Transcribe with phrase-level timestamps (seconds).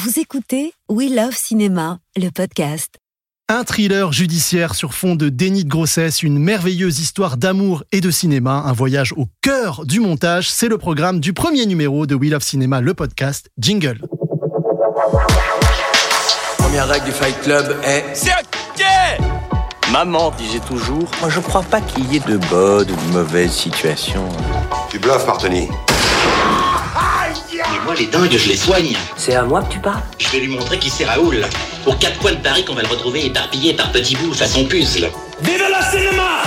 [0.00, 2.98] Vous écoutez We Love Cinéma, le podcast.
[3.48, 8.12] Un thriller judiciaire sur fond de déni de grossesse, une merveilleuse histoire d'amour et de
[8.12, 12.30] cinéma, un voyage au cœur du montage, c'est le programme du premier numéro de We
[12.30, 14.00] Love Cinéma, le podcast Jingle.
[16.58, 18.84] Première règle du Fight Club est C'est OK
[19.90, 23.50] Maman disait toujours Moi je crois pas qu'il y ait de bonnes ou de mauvaises
[23.50, 24.28] situations.
[24.90, 25.66] Tu bluffes, Martoni.
[27.98, 28.96] Les dingues, je les soigne.
[29.16, 31.44] C'est à moi que tu parles Je vais lui montrer qui c'est Raoul.
[31.84, 35.10] Aux quatre coins de Paris qu'on va le retrouver éparpillé par petits bouts façon puzzle.
[35.42, 36.42] Vive le cinéma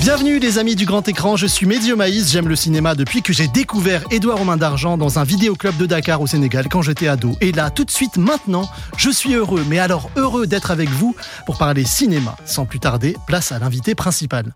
[0.00, 3.32] Bienvenue les amis du grand écran, je suis Médio Maïs, j'aime le cinéma depuis que
[3.32, 7.36] j'ai découvert Édouard Romain d'Argent dans un vidéoclub de Dakar au Sénégal quand j'étais ado.
[7.40, 11.14] Et là, tout de suite, maintenant, je suis heureux, mais alors heureux d'être avec vous
[11.46, 12.34] pour parler cinéma.
[12.46, 14.46] Sans plus tarder, place à l'invité principal.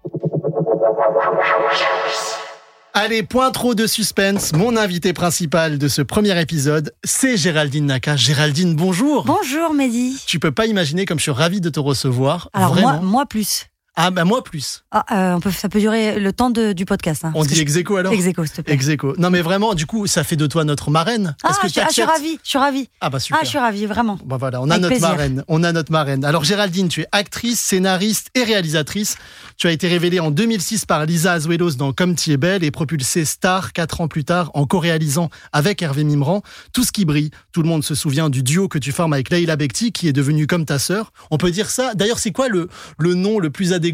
[2.99, 4.55] Allez, point trop de suspense.
[4.55, 8.17] Mon invité principal de ce premier épisode, c'est Géraldine Naka.
[8.17, 9.27] Géraldine, bonjour.
[9.27, 10.19] Bonjour Mehdi.
[10.27, 12.49] Tu peux pas imaginer comme je suis ravi de te recevoir.
[12.55, 12.93] Alors Vraiment.
[12.93, 13.67] moi, moi plus.
[13.99, 14.85] Ah bah moi plus.
[14.91, 17.25] Ah, euh, on peut, ça peut durer le temps de- du podcast.
[17.25, 18.75] Hein, On dit je- alors Ex aequo, s'il te plaît.
[18.75, 19.15] Ex aequo.
[19.17, 21.35] Non mais vraiment, du coup, ça fait de toi notre marraine.
[21.43, 22.89] Ah, que je, suis- ah, je suis t'acceptes ravie, je suis ravie.
[23.01, 23.39] Ah bah super.
[23.41, 24.19] Ah, je suis ravie, vraiment.
[24.25, 25.09] Bah voilà, on a Avec notre plaisir.
[25.09, 25.45] marraine.
[25.49, 26.25] On a notre marraine.
[26.27, 29.17] Alors Géraldine, tu es actrice, scénariste et réalisatrice.
[29.57, 32.71] Tu as été révélée en 2006 par Lisa Azuelos dans Comme tu es belle et
[32.71, 36.43] propulsée star quatre ans plus tard en co-réalisant avec Hervé Mimran
[36.75, 37.31] Tout ce qui brille.
[37.53, 40.13] Tout le monde se souvient du duo que tu formes avec Leila Bekti qui est
[40.13, 41.13] devenue comme ta sœur.
[41.31, 41.95] On peut dire ça.
[41.95, 43.86] D'ailleurs, c'est quoi le, le nom le plus adéquat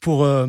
[0.00, 0.46] pour, euh,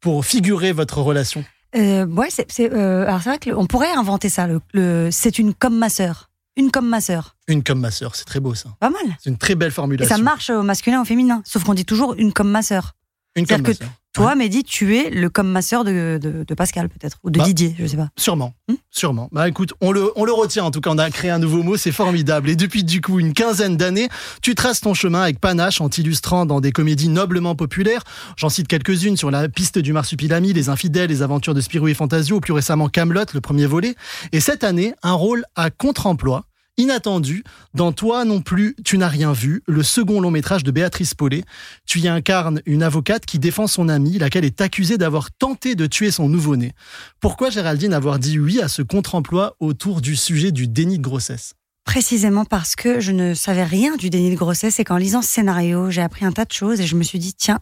[0.00, 1.44] pour figurer votre relation
[1.74, 4.46] Euh, ouais, c'est, c'est, euh, alors c'est vrai qu'on pourrait inventer ça.
[4.46, 6.28] Le, le- c'est une comme ma sœur.
[6.56, 7.34] Une comme ma sœur.
[7.48, 8.68] Une comme ma sœur, c'est très beau ça.
[8.78, 9.02] Pas mal.
[9.22, 10.14] C'est une très belle Et formulation.
[10.16, 11.40] ça marche au masculin au féminin.
[11.46, 12.92] Sauf qu'on dit toujours une comme ma sœur.
[13.36, 13.88] Une comme ma sœur.
[14.12, 17.16] Toi, Mehdi, tu es le comme ma sœur de, de, de Pascal, peut-être.
[17.24, 17.44] Ou de Bah.
[17.46, 18.08] Didier, je sais pas.
[18.18, 19.30] Sûrement, Hmm sûrement.
[19.32, 21.62] Bah écoute, on le, on le retient en tout cas, on a créé un nouveau
[21.62, 22.50] mot, c'est formidable.
[22.50, 24.08] Et depuis du coup une quinzaine d'années,
[24.42, 28.02] tu traces ton chemin avec panache en t'illustrant dans des comédies noblement populaires.
[28.36, 31.94] J'en cite quelques-unes sur la piste du marsupilami, Les Infidèles, Les Aventures de Spirou et
[31.94, 33.94] Fantasio, ou plus récemment Camelot, le premier volet.
[34.32, 36.44] Et cette année, un rôle à contre-emploi.
[36.78, 37.44] Inattendu,
[37.74, 41.44] dans Toi non plus, tu n'as rien vu, le second long métrage de Béatrice Paulet.
[41.86, 45.86] Tu y incarnes une avocate qui défend son amie, laquelle est accusée d'avoir tenté de
[45.86, 46.72] tuer son nouveau-né.
[47.20, 51.52] Pourquoi Géraldine avoir dit oui à ce contre-emploi autour du sujet du déni de grossesse?
[51.84, 55.28] Précisément parce que je ne savais rien du déni de grossesse et qu'en lisant ce
[55.28, 57.60] scénario, j'ai appris un tas de choses et je me suis dit, tiens,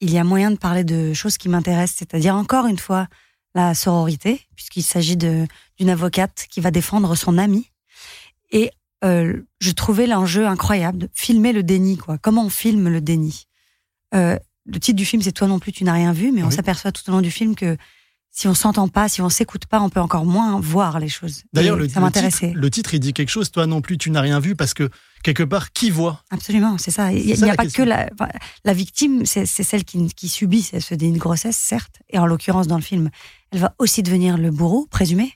[0.00, 3.08] il y a moyen de parler de choses qui m'intéressent, c'est-à-dire encore une fois
[3.56, 7.71] la sororité, puisqu'il s'agit d'une avocate qui va défendre son amie.
[8.52, 8.70] Et
[9.04, 12.18] euh, je trouvais l'enjeu incroyable de filmer le déni, quoi.
[12.18, 13.46] Comment on filme le déni
[14.14, 16.48] Euh, Le titre du film, c'est Toi non plus, tu n'as rien vu, mais on
[16.48, 16.52] Oui.
[16.54, 17.76] s'aperçoit tout au long du film que
[18.34, 21.42] si on s'entend pas, si on s'écoute pas, on peut encore moins voir les choses.
[21.52, 22.46] D'ailleurs, le, ça le m'intéressait.
[22.48, 23.50] titre, le titre, il dit quelque chose.
[23.50, 24.88] Toi non plus, tu n'as rien vu parce que
[25.22, 26.22] quelque part, qui voit?
[26.30, 27.12] Absolument, c'est ça.
[27.12, 27.84] Il n'y a, pas question.
[27.84, 27.88] que
[28.64, 32.66] la, victime, c'est celle qui, qui subit ce déni de grossesse, certes, et en l'occurrence
[32.68, 33.10] dans le film,
[33.50, 35.34] elle va aussi devenir le bourreau, présumé.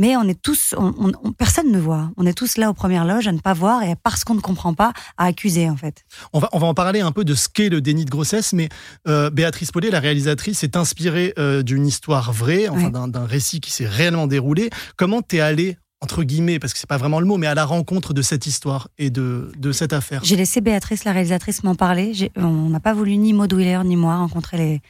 [0.00, 2.10] Mais on est tous, on, on- on- personne ne voit.
[2.16, 4.40] On est tous là aux premières loges à ne pas voir et parce qu'on ne
[4.40, 6.04] comprend pas, à accuser en fait.
[6.32, 8.52] on va, on va en parler un peu de ce qu'est le déni de grossesse,
[8.54, 8.70] mais
[9.06, 12.90] euh, Béatrice Paulet, la réalisatrice, est inspirée euh, d'une histoire vraie, enfin Ouais.
[12.90, 14.70] d'un- d'un récit qui s'est réellement déroulé.
[14.96, 17.66] Comment t'es allé entre guillemets, parce que c'est pas vraiment le mot, mais à la
[17.66, 20.22] rencontre de cette histoire et de, de cette affaire?
[20.24, 22.14] J'ai laissé Béatrice, la réalisatrice, m'en parler.
[22.14, 24.80] J'ai- On n'a pas voulu ni Maud Wheeler ni moi rencontrer les,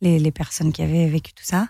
[0.00, 1.68] les, les personnes qui avaient vécu tout ça.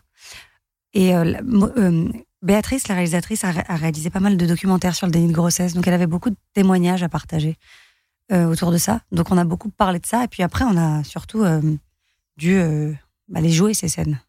[0.95, 1.35] Et euh,
[1.77, 2.09] euh,
[2.47, 5.33] Béatrice, la réalisatrice, a, ré- a réalisé pas mal de documentaires sur le déni de
[5.33, 5.75] grossesse.
[5.75, 7.57] Donc elle avait beaucoup de témoignages à partager
[8.31, 9.01] euh, autour de ça.
[9.11, 10.23] Donc on a beaucoup parlé de ça.
[10.23, 11.61] Et puis après, on a surtout euh,
[12.37, 12.93] dû euh,
[13.29, 14.21] bah, les jouer, ces scènes.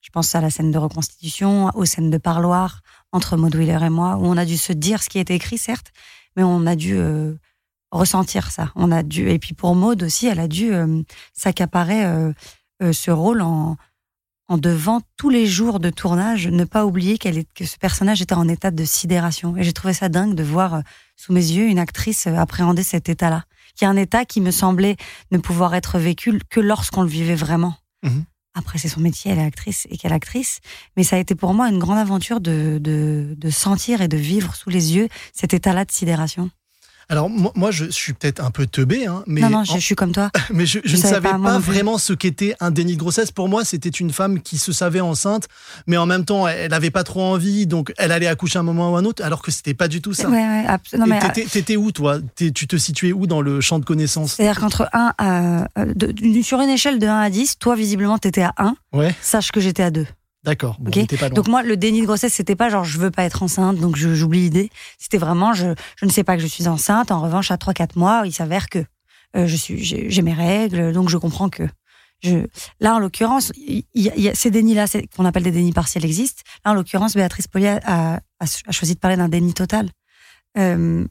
[0.00, 2.80] Je pense à la scène de reconstitution, aux scènes de parloir
[3.12, 5.58] entre Maud Wheeler et moi, où on a dû se dire ce qui était écrit,
[5.58, 5.92] certes,
[6.34, 7.34] mais on a dû euh,
[7.90, 8.72] ressentir ça.
[8.74, 10.72] On a dû, et puis pour Maud aussi, elle a dû
[11.34, 12.04] s'accaparer
[12.80, 13.76] ce rôle en,
[14.48, 18.22] en devant tous les jours de tournage, ne pas oublier qu'elle est, que ce personnage
[18.22, 19.56] était en état de sidération.
[19.56, 20.80] Et j'ai trouvé ça dingue de voir euh,
[21.16, 23.44] sous mes yeux une actrice euh, appréhender cet état-là,
[23.74, 24.96] qui est un état qui me semblait
[25.32, 27.74] ne pouvoir être vécu que lorsqu'on le vivait vraiment.
[28.04, 28.24] Mhm.
[28.54, 30.60] Après, c'est son métier, elle est actrice et qu'elle actrice.
[30.96, 34.16] Mais ça a été pour moi une grande aventure de, de, de sentir et de
[34.16, 36.50] vivre sous les yeux cet état-là de sidération.
[37.08, 39.80] Alors moi, je suis peut-être un peu teubé, hein, mais non, non, je, en- je
[39.80, 40.30] suis comme toi.
[40.52, 43.30] mais je, je Je ne savais pas, vraiment ce qu'était un déni de grossesse.
[43.30, 45.46] Pour moi, c'était une femme qui se savait enceinte,
[45.86, 48.92] mais en même temps, elle n'avait pas trop envie, donc elle allait accoucher un moment
[48.92, 50.28] ou un autre, alors que c'était pas du tout ça.
[50.28, 50.66] Ouais, ouais,
[50.98, 52.18] non, mais, euh, t'étais- T'étais où, toi?
[52.34, 54.34] T'es- Tu te situais où dans le champ de connaissances?
[54.34, 55.68] C'est-à-dire qu'entre 1 à.
[55.78, 58.74] euh, de- d'une- sur une échelle de 1 à 10, toi, visiblement, t'étais à 1.
[58.92, 60.06] Ouais, Sache que j'étais à 2.
[60.46, 60.76] D'accord.
[60.78, 60.90] Bon.
[61.34, 63.96] Donc moi, le déni de grossesse, c'était pas genre je veux pas être enceinte, donc
[63.96, 64.70] j'oublie l'idée.
[64.98, 67.10] C'était vraiment je, je ne sais pas que je suis enceinte.
[67.10, 68.78] En revanche, à 3-4 mois, il s'avère que
[69.36, 71.64] euh, je suis j'ai mes règles, donc je comprends que.
[72.22, 72.46] Je...
[72.80, 76.42] Là, en l'occurrence, y, y a ces dénis-là, qu'on appelle des dénis partiels, existent.
[76.64, 79.90] Là, en l'occurrence, Béatrice Polier a, a- a choisi de parler d'un déni total.
[80.56, 81.04] Euh,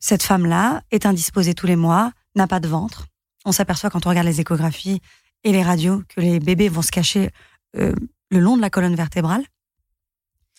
[0.00, 3.06] cette femme-là est indisposée tous les mois, n'a pas de ventre.
[3.44, 5.00] On s'aperçoit quand on regarde les échographies
[5.44, 7.30] et les radios que les bébés vont se cacher
[7.76, 7.94] euh,
[8.32, 9.44] le long de la colonne vertébrale.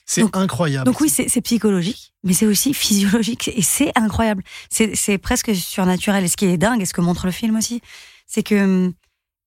[0.05, 0.85] c'est incroyable.
[0.85, 4.43] Donc oui, c'est psychologique, mais c'est aussi physiologique et c'est incroyable.
[4.69, 6.23] C'est presque surnaturel.
[6.23, 7.81] Et ce qui est dingue, et ce que montre le film aussi,
[8.27, 8.93] c'est que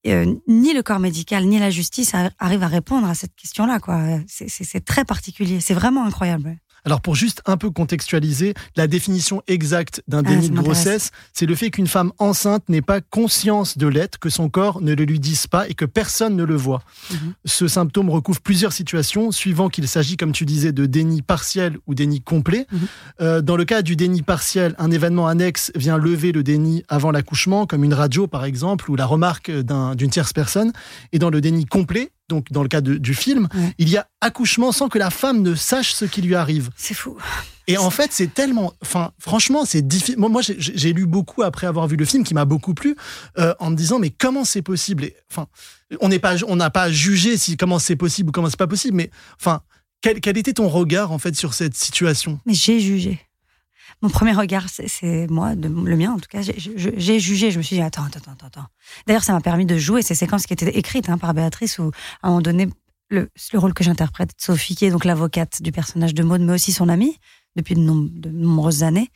[0.07, 3.79] euh, ni le corps médical ni la justice arrivent à répondre à cette question-là.
[4.27, 5.61] c'est très particulier.
[5.61, 6.57] C'est vraiment incroyable.
[6.87, 11.45] Alors pour juste un peu contextualiser, la définition exacte d'un Ah, déni de grossesse, c'est
[11.45, 15.05] le fait qu'une femme enceinte n'ait pas conscience de l'être, que son corps ne le
[15.05, 16.83] lui dise pas et que personne ne le voit.
[17.11, 17.33] Mhm.
[17.45, 21.95] Ce symptôme recouvre plusieurs situations, suivant qu'il s'agit, comme tu disais, de déni partiel ou
[21.97, 22.67] déni complet.
[22.71, 22.79] Mhm.
[23.21, 27.11] Euh, dans le cas du déni partiel, un événement annexe vient lever le déni avant
[27.11, 30.73] l'accouchement, comme une radio par exemple, ou la remarque d'un- d'une tierce personne.
[31.13, 33.75] Et dans le déni complet, donc dans le cas de- du film, Ouais.
[33.79, 36.71] il y a accouchement sans que la femme ne sache ce qui lui arrive.
[36.77, 37.17] C'est fou.
[37.69, 40.19] Et en fait, c'est tellement, enfin, franchement, c'est difficile.
[40.19, 42.95] Moi, moi, j'ai- lu beaucoup après avoir vu le film, qui m'a beaucoup plu,
[43.39, 45.09] euh, en me disant, mais comment c'est possible?
[45.31, 45.47] Enfin,
[46.01, 48.57] on n'est pas, on n'a pas à juger si comment c'est possible ou comment c'est
[48.59, 49.63] pas possible, mais enfin,
[50.01, 52.39] quel, quel était ton regard en fait sur cette situation?
[52.47, 53.19] Mais j'ai jugé.
[54.03, 57.51] Mon premier regard, c'est- moi, le mien en tout cas, j'ai- jugé.
[57.51, 58.67] Je me suis dit, attends, attends, attends, attends.
[59.07, 61.91] D'ailleurs, ça m'a permis de jouer ces séquences qui étaient écrites hein, par Béatrice, où
[62.23, 62.69] à un moment donné,
[63.09, 66.53] le, le rôle que j'interprète, Sophie, qui est donc l'avocate du personnage de Maud, mais
[66.55, 67.17] aussi son amie,
[67.55, 67.81] depuis de
[68.31, 69.09] nombreuses années,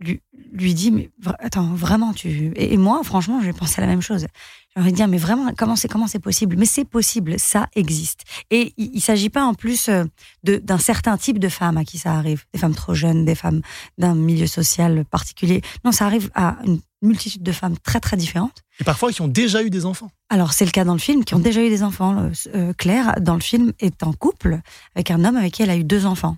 [0.00, 0.20] lui,
[0.52, 2.52] lui dit, mais attends, vraiment, tu...
[2.56, 4.26] Et, et moi, franchement, j'ai pensé à la même chose.
[4.74, 6.56] J'ai envie de dire, mais vraiment, comment c'est comment c'est possible?
[6.56, 8.20] Mais c'est possible, ça existe.
[8.50, 10.04] Et il ne s'agit pas en plus euh,
[10.44, 12.44] de- d'un certain type de femmes à qui ça arrive.
[12.54, 13.60] Des femmes trop jeunes, des femmes
[13.98, 15.60] d'un milieu social particulier.
[15.84, 18.62] Non, ça arrive à une multitude de femmes très très différentes.
[18.78, 20.10] Et parfois, qui ont déjà eu des enfants.
[20.28, 22.30] Alors c'est le cas dans le film, qui ont déjà eu des enfants.
[22.54, 24.60] Euh, Claire, dans le film, est en couple
[24.94, 26.36] avec un homme avec qui elle a eu deux enfants.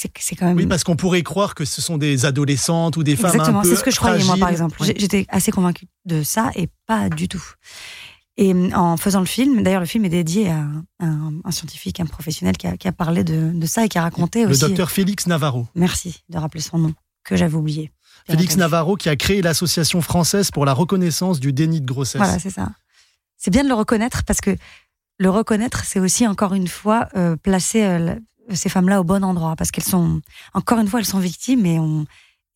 [0.00, 0.56] C'est c'est quand même...
[0.56, 3.62] Oui, parce qu'on pourrait croire que ce sont des adolescentes ou des femmes Exactement, un
[3.62, 4.80] peu c'est ce que je croyais moi par exemple.
[4.80, 4.94] Ouais.
[4.96, 7.42] J'étais assez convaincue de ça et pas du tout.
[8.36, 10.64] Et euh, en faisant le film, d'ailleurs le film est dédié à
[11.00, 13.98] un, un scientifique, un professionnel qui a, qui a parlé de, de ça et qui
[13.98, 14.60] a raconté Le aussi.
[14.60, 15.66] docteur Félix Navarro.
[15.74, 17.90] Merci de rappeler son nom que j'avais oublié.
[18.30, 18.56] Félix.
[18.56, 22.20] Navarro qui a créé l'association française pour la reconnaissance du déni de grossesse.
[22.20, 22.70] Voilà, c'est ça.
[23.36, 24.56] C'est bien de le reconnaître parce que
[25.18, 28.14] le reconnaître, c'est aussi encore une fois euh, placer euh,
[28.54, 30.20] ces femmes-là au bon endroit parce qu'elles sont,
[30.54, 32.06] encore une fois, elles sont victimes et on.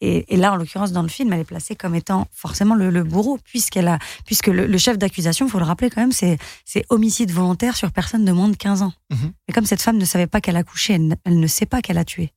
[0.05, 2.91] Et, et là, en l'occurrence, dans le film, elle est placée comme étant forcément le,
[2.91, 6.39] le bourreau, puisqu'elle a, puisque le, le chef d'accusation, faut le rappeler quand même, c'est,
[6.65, 8.93] c'est homicide volontaire sur personne de moins de 15 ans.
[9.11, 9.33] Mhm.
[9.47, 10.95] Et comme cette femme ne savait pas qu'elle a couché,
[11.25, 12.33] elle ne sait pas qu'elle a tué.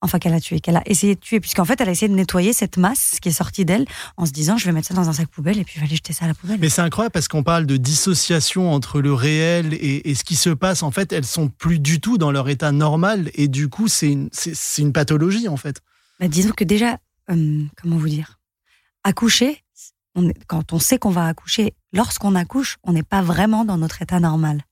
[0.00, 2.14] Enfin, qu'elle a tué, qu'elle a essayé de tuer, puisqu'en fait, elle a essayé de
[2.14, 3.84] nettoyer cette masse qui est sortie d'elle
[4.16, 5.86] en se disant, je vais mettre ça dans un sac poubelle et puis je vais
[5.86, 6.58] aller jeter ça à la poubelle.
[6.60, 10.36] Mais c'est incroyable parce qu'on parle de dissociation entre le réel et, et ce qui
[10.36, 10.84] se passe.
[10.84, 14.12] En fait, elles sont plus du tout dans leur état normal et du coup, c'est
[14.12, 14.30] une,
[14.78, 15.80] une pathologie en fait.
[16.20, 16.98] Bah, disons que déjà,
[17.32, 18.38] euh, comment vous dire,
[19.02, 19.64] accoucher,
[20.14, 23.78] on est- quand on sait qu'on va accoucher, lorsqu'on accouche, on n'est pas vraiment dans
[23.78, 24.62] notre état normal.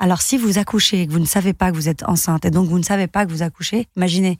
[0.00, 2.50] Alors si vous accouchez et que vous ne savez pas que vous êtes enceinte et
[2.50, 4.36] donc vous ne savez pas que vous accouchez, imaginez.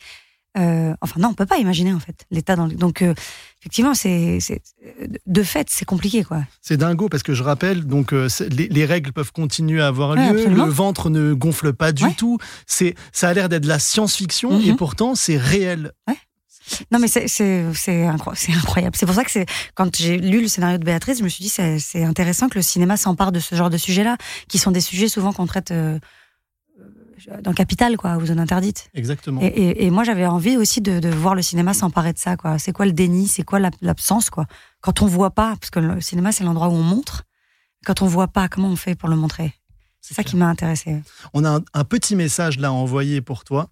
[0.56, 2.66] Euh, enfin non, on peut pas imaginer en fait l'état dans.
[2.66, 3.14] le- Donc euh,
[3.60, 4.38] effectivement, c'est
[5.26, 6.42] de fait c'est compliqué quoi.
[6.62, 10.10] C'est dingo parce que je rappelle, donc euh, les, les règles peuvent continuer à avoir
[10.10, 12.14] Ouais, lieu, le ventre ne gonfle pas du Ouais.
[12.16, 12.38] tout.
[12.66, 14.68] C'est, ça a l'air d'être de la science-fiction Mhm.
[14.70, 15.92] et pourtant c'est réel.
[16.90, 18.96] Non, mais c'est c'est c'est incro- c'est incroyable.
[18.96, 19.44] C'est pour ça que c'est
[19.74, 22.62] quand j'ai lu le scénario de Béatrice, je me suis dit c'est intéressant que le
[22.62, 24.16] cinéma s'empare de ce genre de sujets-là,
[24.48, 25.72] qui sont des sujets souvent qu'on traite
[27.42, 28.88] dans Capital, quoi, ou zone interdite.
[28.94, 29.40] Exactement.
[29.40, 32.36] Et, et, et moi, j'avais envie aussi de, de voir le cinéma s'emparer de ça,
[32.36, 32.58] quoi.
[32.58, 33.28] C'est quoi le déni?
[33.28, 34.46] C'est quoi l'ab- l'absence, quoi?
[34.80, 37.24] Quand on voit pas, parce que le cinéma c'est l'endroit où on montre.
[37.84, 39.54] Quand on voit pas, comment on fait pour le montrer?
[40.00, 41.02] C'est ça qui m'a intéressé.
[41.32, 43.70] On a un, un petit message là à envoyer pour toi.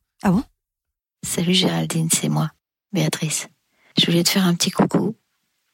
[1.23, 2.51] Salut Géraldine, c'est moi,
[2.93, 3.49] Béatrice.
[3.99, 5.15] Je voulais te faire un petit coucou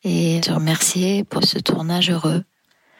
[0.02, 2.44] et te remercier pour ce tournage heureux,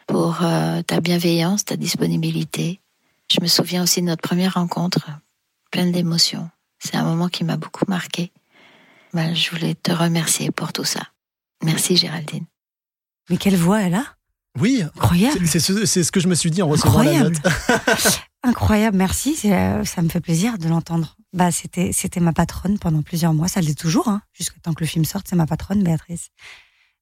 [0.07, 2.79] pour euh, ta bienveillance, ta disponibilité.
[3.31, 5.09] Je me souviens aussi de notre première rencontre,
[5.71, 6.49] pleine d'émotions.
[6.79, 8.31] C'est un moment qui m'a beaucoup marqué.
[9.13, 11.01] Ben, je voulais te remercier pour tout ça.
[11.63, 12.45] Merci Géraldine.
[13.29, 14.05] Mais quelle voix elle a?
[14.59, 17.35] Oui, Incroyable c'est, ce, que je me suis dit en recevant la Incroyable.
[17.43, 18.19] note.
[18.43, 19.37] Incroyable, merci.
[19.45, 21.15] euh, ça me fait plaisir de l'entendre.
[21.33, 23.47] Bah, c'était, c'était ma patronne pendant plusieurs mois.
[23.47, 25.27] Ça l'est toujours, hein, jusqu'à temps que le film sorte.
[25.29, 26.29] C'est ma patronne, Béatrice.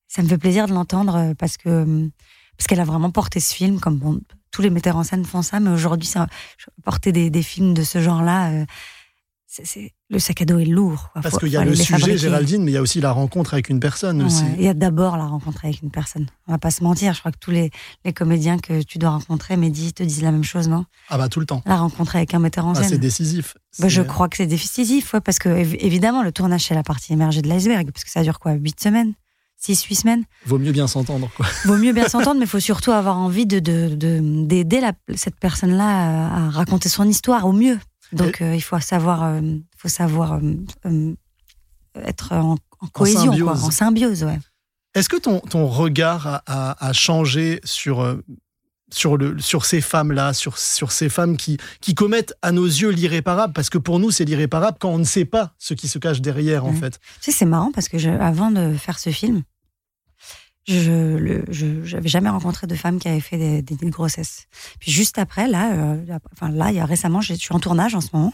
[0.09, 2.09] Ça me fait plaisir de l'entendre euh, parce que
[2.57, 4.19] parce qu'elle a vraiment porté ce film comme bon,
[4.57, 6.09] tous les metteurs en scène font ça, mais aujourd'hui,
[6.83, 8.65] porter des, des films de ce genre-là, euh,
[9.45, 11.09] c'est- le sac à dos est lourd.
[11.13, 11.21] quoi.
[11.21, 12.17] Parce qu'il y a le sujet, fabriquer.
[12.17, 14.43] Géraldine, mais il y a aussi la rencontre avec une personne aussi.
[14.57, 16.25] Il y a d'abord la rencontre avec une personne.
[16.47, 17.13] On va pas se mentir.
[17.13, 17.69] Je crois que tous les,
[18.03, 20.85] les comédiens que tu dois rencontrer, Mehdi, te disent la même chose, non?
[21.09, 21.61] Ah bah tout le temps.
[21.67, 22.97] La rencontre avec un metteur en Ah, c'est scène.
[22.99, 23.55] décisif.
[23.79, 26.73] Bah, je C'est- crois que c'est décisif, ouais, parce que évi- évidemment, le tournage, c'est
[26.75, 28.53] la partie émergée de l'iceberg, parce que ça dure quoi?
[28.53, 29.13] 8 semaines?
[29.59, 31.29] 6, 8 semaines Vaut mieux bien s'entendre.
[31.35, 31.45] quoi.
[31.65, 34.81] Vaut mieux bien s'entendre, mais il faut surtout avoir envie de, de, de- d'aider
[35.15, 37.79] cette personne-là à, à raconter son histoire au mieux.
[38.13, 39.41] Donc, euh, il faut savoir, euh,
[39.77, 40.39] faut savoir euh,
[40.85, 41.13] euh,
[42.03, 43.59] être en, en cohésion, symbiose.
[43.59, 44.39] quoi, en symbiose, ouais.
[44.95, 48.01] Est-ce que ton, ton regard a, a- a changé sur,
[48.91, 52.89] sur, le, sur ces femmes-là, sur, sur ces femmes qui, qui commettent à nos yeux
[52.89, 55.99] l'irréparable Parce que pour nous, c'est l'irréparable quand on ne sait pas ce qui se
[55.99, 56.79] cache derrière, en Ouais.
[56.79, 56.99] fait.
[57.21, 59.43] Tu sais, c'est marrant parce que je, avant de faire ce film,
[60.67, 61.41] je
[61.83, 64.47] j'avais jamais rencontré de femme qui avait fait des, des nids de grossesse.
[64.79, 67.95] Puis juste après, là, euh, enfin là, il y a récemment, je suis en tournage
[67.95, 68.33] en ce moment,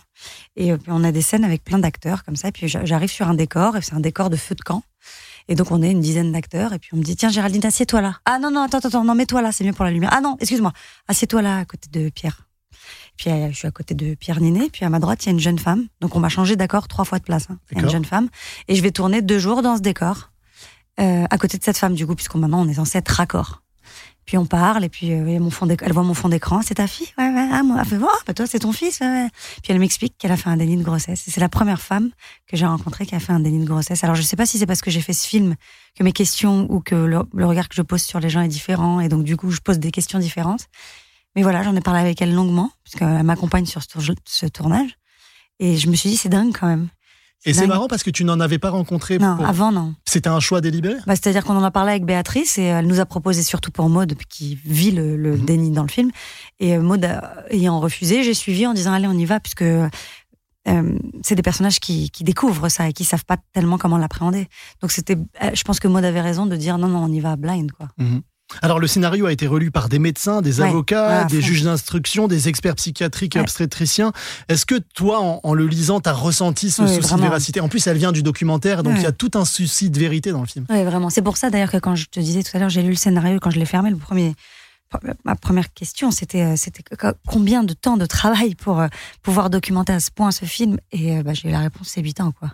[0.56, 2.48] et euh, puis on a des scènes avec plein d'acteurs comme ça.
[2.48, 4.84] Et puis j'a- j'arrive sur un décor, et c'est un décor de feu de camp.
[5.48, 8.02] Et donc on est une dizaine d'acteurs, et puis on me dit tiens Géraldine, assieds-toi
[8.02, 8.18] là.
[8.26, 10.12] Ah non non attends attends non mets-toi là, c'est mieux pour la lumière.
[10.14, 10.72] Ah non excuse-moi,
[11.08, 12.48] assieds-toi là à côté de Pierre.
[13.18, 15.34] Puis je suis à côté de Pierre Ninet, puis à ma droite il y a
[15.34, 15.88] une jeune femme.
[16.02, 17.48] Donc on m'a changé d'accord trois fois de place.
[17.50, 17.60] hein.
[17.72, 18.30] Il y a une jeune femme,
[18.68, 20.32] et je vais tourner deux jours dans ce décor
[21.00, 23.63] euh, à côté de cette femme du coup, puisqu'on maintenant on est censé être raccord.
[24.26, 26.88] Puis on parle et puis euh, mon fond elle voit mon fond d'écran, c'est ta
[26.88, 27.50] fille, ouais ouais.
[27.52, 29.00] Ah moi, elle fait oh, bah toi c'est ton fils.
[29.02, 29.28] ouais.
[29.62, 31.28] Puis elle m'explique qu'elle a fait un déni de grossesse.
[31.28, 32.10] Et c'est la première femme
[32.48, 34.04] que j'ai rencontrée qui a fait un déni de grossesse.
[34.04, 35.56] Alors je sais pas si c'est parce que j'ai fait ce film
[35.98, 38.48] que mes questions ou que le, le regard que je pose sur les gens est
[38.48, 40.68] différent et donc du coup je pose des questions différentes.
[41.36, 44.98] Mais voilà, j'en ai parlé avec elle longuement puisqu'elle m'accompagne sur ce, tour- ce tournage
[45.60, 46.88] et je me suis dit c'est dingue quand même.
[47.46, 49.18] Et c'est marrant parce que tu n'en avais pas rencontré.
[49.20, 49.96] Non, pour- avant non.
[50.08, 50.96] C'était un choix délibéré?
[51.06, 53.90] Bah, C'est-à-dire qu'on en a parlé avec Béatrice et elle nous a proposé, surtout pour
[53.90, 55.46] Maud, qui vit le, le Mhm.
[55.46, 56.12] déni dans le film.
[56.60, 59.62] Et euh, Maud a- ayant refusé, j'ai suivi en disant allez, on y va, puisque
[59.64, 59.90] euh,
[61.24, 64.48] c'est des personnages qui, qui découvrent ça et qui savent pas tellement comment l'appréhender.
[64.82, 67.20] Donc c'était, euh, je pense que Maud avait raison de dire non, non, on y
[67.20, 67.90] va blind, quoi.
[67.98, 68.22] Mhm.
[68.62, 71.42] Alors le scénario a été relu par des médecins, des Ouais, avocats, ouais, à des
[71.42, 73.44] juges d'instruction, des experts psychiatriques et Ouais.
[73.44, 74.12] obstétriciens.
[74.50, 77.60] Est-ce que toi, en, en le lisant, t'as ressenti ce Oui, souci de véracité?
[77.62, 80.32] En plus, elle vient du documentaire, donc il y a tout un souci de vérité
[80.32, 80.66] dans le film.
[80.70, 81.10] Oui, vraiment.
[81.10, 82.96] C'est pour ça d'ailleurs que quand je te disais tout à l'heure, j'ai lu le
[82.96, 84.34] scénario, quand je l'ai fermé, le premier,
[85.26, 88.88] ma première question, c'était euh, c'était co- combien de temps de travail pour euh,
[89.24, 90.78] pouvoir documenter à ce point ce film?
[90.92, 92.52] Et euh, bah, j'ai eu la réponse, c'est 8 ans, quoi.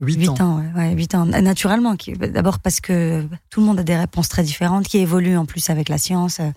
[0.00, 0.34] Huit 8 ans.
[0.40, 1.24] ans, ouais, ouais, 8 ans.
[1.24, 5.46] Naturellement, d'abord parce que tout le monde a des réponses très différentes, qui évoluent en
[5.46, 6.38] plus avec la science.
[6.40, 6.50] euh,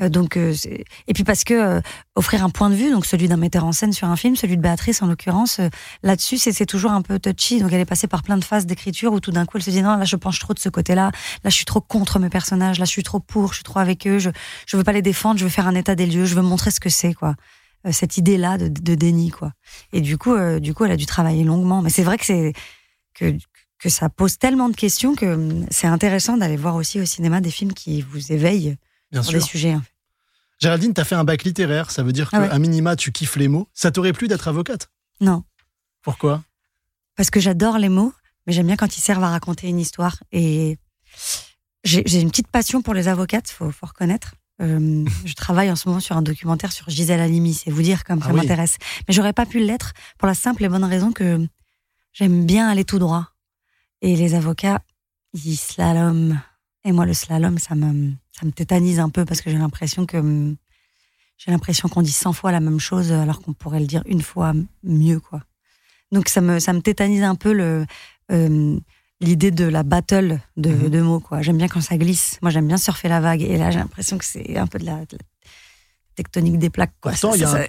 [0.00, 0.54] euh, donc, euh,
[1.06, 1.80] et puis parce que euh,
[2.14, 4.56] offrir un point de vue, donc celui d'un metteur en scène sur un film, celui
[4.56, 5.60] de Béatrice en l'occurrence,
[6.02, 7.60] là-dessus, c'est toujours un peu touchy.
[7.60, 9.70] Donc, elle est passée par plein de phases d'écriture où tout d'un coup, elle se
[9.70, 11.10] dit non, là, je penche trop de ce côté-là.
[11.44, 12.78] Là, je suis trop contre mes personnages.
[12.78, 13.50] Là, je suis trop pour.
[13.50, 14.18] Je suis trop avec eux.
[14.18, 14.30] Je
[14.66, 15.38] je veux pas les défendre.
[15.38, 16.24] Je veux faire un état des lieux.
[16.24, 17.34] Je veux montrer ce que c'est, quoi.
[17.90, 19.52] Cette idée-là de, de déni, quoi.
[19.92, 21.80] Et du coup, euh, du coup, elle a dû travailler longuement.
[21.82, 22.52] Mais c'est vrai que c'est
[23.18, 23.36] que
[23.78, 27.40] que ça pose tellement de questions que hum, c'est intéressant d'aller voir aussi au cinéma
[27.40, 28.76] des films qui vous éveillent
[29.12, 29.40] Bien sur sûr.
[29.40, 29.72] des sujets.
[29.72, 29.82] hein.
[30.60, 32.58] Géraldine, t'as fait un bac littéraire, ça veut dire Ah qu'à ouais.
[32.58, 33.68] minima, tu kiffes les mots.
[33.74, 34.90] Ça t'aurait plu d'être avocate?
[35.20, 35.44] Non,
[36.02, 36.42] Pourquoi?
[37.14, 38.12] Parce que j'adore les mots,
[38.46, 40.16] mais j'aime bien quand ils servent à raconter une histoire.
[40.32, 40.78] Et
[41.84, 44.34] j'ai j'ai une petite passion pour les avocates, faut, faut reconnaître.
[44.60, 48.02] Euh, je travaille en ce moment sur un documentaire sur Gisèle Halimi, c'est vous dire
[48.04, 48.40] comme Ah ça oui.
[48.40, 48.76] m'intéresse.
[49.06, 51.46] Mais j'aurais pas pu l'être pour la simple et bonne raison que
[52.12, 53.28] j'aime bien aller tout droit.
[54.02, 54.80] Et les avocats,
[55.34, 56.38] ils slaloment.
[56.84, 60.06] Et moi, le slalom, ça me, ça me tétanise un peu parce que j'ai l'impression
[60.06, 60.54] que
[61.36, 64.22] j'ai l'impression qu'on dit 100 fois la même chose alors qu'on pourrait le dire une
[64.22, 65.42] fois mieux, quoi.
[66.12, 67.84] Donc ça me, ça me tétanise un peu le,
[68.32, 68.78] euh,
[69.20, 70.88] l'idée de la battle de, Mhm.
[70.88, 71.42] de mots, quoi.
[71.42, 72.38] J'aime bien quand ça glisse.
[72.42, 73.42] Moi, j'aime bien surfer la vague.
[73.42, 75.24] Et là, j'ai l'impression que c'est un peu de la, de la
[76.18, 77.12] tectonique des plaques, quoi.
[77.12, 77.64] Pourtant, il y a un-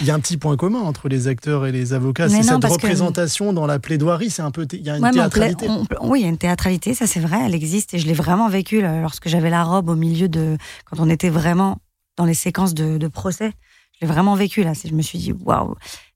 [0.00, 2.28] Il y a un petit point commun entre les acteurs et les avocats.
[2.28, 4.66] C'est cette que- représentation dans la plaidoirie, c'est un peu.
[4.72, 5.68] Il y a une Ouais, mais on pla- théâtralité.
[6.00, 8.12] on- oui, il y a une théâtralité, ça c'est vrai, elle existe et je l'ai
[8.14, 10.56] vraiment vécu là, lorsque j'avais la robe au milieu de.
[10.84, 11.78] quand on était vraiment
[12.16, 13.52] dans les séquences de, de procès.
[14.00, 14.72] Je l'ai vraiment vécu là.
[14.74, 15.74] Je me suis dit, waouh.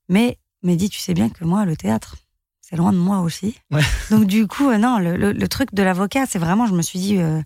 [0.09, 2.15] Mais, mais dis, tu sais bien que moi, le théâtre,
[2.61, 3.55] c'est loin de moi aussi.
[3.71, 3.81] Ouais.
[4.11, 6.81] Donc du coup, euh, non, le, le- le truc de l'avocat, c'est vraiment, je me
[6.81, 7.41] suis dit, euh,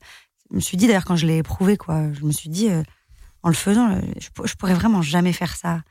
[0.52, 2.84] je me suis dit d'ailleurs quand je l'ai éprouvé, quoi, je me suis dit, euh,
[3.44, 5.82] en le faisant, je, pour- je pourrais vraiment jamais faire ça.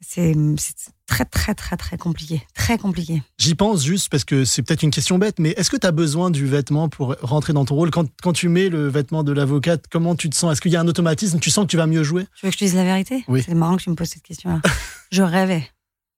[0.00, 0.74] C'est c'est
[1.06, 2.42] très, très, très, très compliqué.
[2.54, 3.22] Très compliqué.
[3.38, 5.90] J'y pense juste parce que c'est peut-être une question bête, mais est-ce que tu as
[5.92, 7.90] besoin du vêtement pour rentrer dans ton rôle?
[7.90, 10.52] Quand, quand tu mets le vêtement de l'avocate, comment tu te sens?
[10.52, 11.38] Est-ce qu'il y a un automatisme?
[11.38, 12.26] Tu sens que tu vas mieux jouer?
[12.36, 13.24] Tu veux que je te dise la vérité?
[13.28, 13.42] Oui.
[13.42, 14.60] C'est marrant que tu me poses cette question-là.
[15.12, 15.66] je rêvais.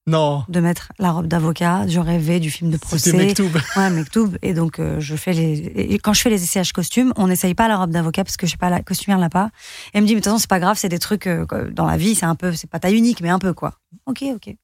[0.09, 0.45] Non.
[0.49, 1.87] de mettre la robe d'avocat.
[1.87, 3.11] Je rêvais du film de procès.
[3.11, 3.51] C'était Mektoub.
[3.77, 4.37] Ouais, Mektoub.
[4.43, 5.59] Et donc, euh, je fais les.
[5.77, 8.47] Et quand je fais les essayages costumes, on n'essaye pas la robe d'avocat parce que
[8.47, 9.51] je sais pas, la costumière l'a pas.
[9.93, 11.47] Et elle me dit, mais de toute façon, c'est pas grave, c'est des trucs euh,
[11.71, 13.75] dans la vie, c'est un peu, c'est pas taille unique, mais un peu quoi.
[14.07, 14.55] Ok, ok.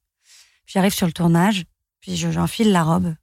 [0.67, 1.65] J'arrive sur le tournage,
[2.01, 3.15] puis je- j'enfile la robe.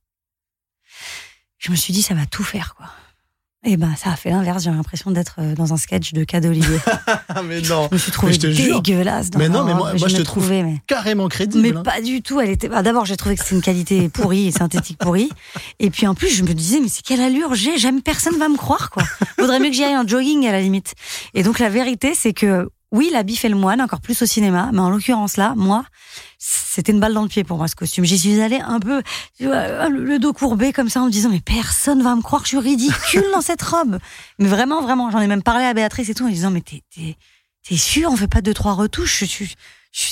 [1.57, 2.87] Je me suis dit, ça va tout faire quoi.
[3.63, 4.63] Et ben, ça a fait l'inverse.
[4.63, 6.79] J'ai l'impression d'être euh, dans un sketch de cas d'Olivier.
[7.45, 7.87] Mais non.
[7.91, 9.29] Je me suis trouvée je dégueulasse.
[9.29, 10.81] Dans Mais non, mais moi- moi, je me te trouve trouvais, mais...
[10.87, 11.61] Carrément crédible.
[11.61, 11.83] Mais hein.
[11.83, 12.41] pas du tout.
[12.41, 12.69] Elle était.
[12.69, 15.29] bah, D'abord, j'ai trouvé que c'était une qualité pourrie et synthétique pourrie.
[15.79, 18.49] Et puis en plus, je me disais, mais c'est quelle allure j'ai Jamais personne va
[18.49, 19.03] me croire, quoi.
[19.39, 20.95] Faudrait mieux que j'y aille en jogging à la limite.
[21.35, 24.25] Et donc la vérité, c'est que oui, la bif et le moine, encore plus au
[24.25, 25.83] cinéma, mais en l'occurrence là, moi,
[26.43, 28.03] c'était une balle dans le pied pour moi ce costume.
[28.03, 29.03] J'y suis allée un peu,
[29.39, 32.49] vois, le dos courbé comme ça, en me disant mais personne va me croire, je
[32.49, 33.99] suis ridicule dans cette robe.
[34.39, 36.81] Mais vraiment, vraiment, j'en ai même parlé à Béatrice et tout en disant mais t'es
[37.67, 39.19] t'es sûr, on fait pas deux trois retouches.
[39.19, 39.55] Je, suis- je-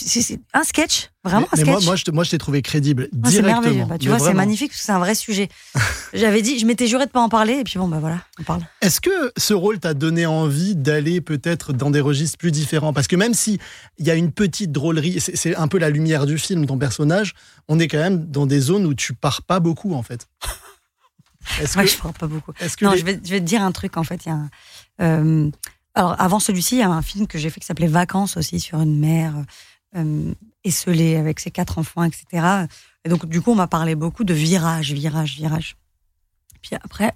[0.06, 1.86] c'est c'est un sketch, vraiment mais, un mais sketch.
[1.86, 3.62] moi, moi, moi, je t'ai trouvé crédible Ah, c'est merveilleux.
[3.76, 3.86] directement.
[3.88, 5.48] Bah, tu Mais vois, c'est magnifique parce que c'est un vrai sujet.
[6.14, 8.44] J'avais dit, je m'étais juré de pas en parler, et puis bon, bah voilà, on
[8.44, 8.62] parle.
[8.82, 12.92] Est-ce que ce rôle t'a donné envie d'aller peut-être dans des registres plus différents?
[12.92, 13.58] Parce que même si
[14.00, 16.78] il y a une petite drôlerie, c'est c'est un peu la lumière du film, ton
[16.78, 17.34] personnage,
[17.70, 20.28] on est quand même dans des zones où tu pars pas beaucoup en fait.
[21.76, 22.52] Ouais, que, je parle pas beaucoup.
[22.52, 24.26] que Non, les- je vais, je vais te dire un truc en fait.
[24.26, 24.50] Il y a un,
[25.02, 25.50] euh,
[25.96, 28.60] alors avant celui-ci, il y a un film que j'ai fait qui s'appelait Vacances aussi
[28.60, 29.34] sur une mère
[29.96, 32.68] euh, esselée avec ses quatre enfants, etc.
[33.06, 35.78] Et donc du coup, on m'a parlé beaucoup de virage, virage, virage.
[36.62, 37.14] Puis après,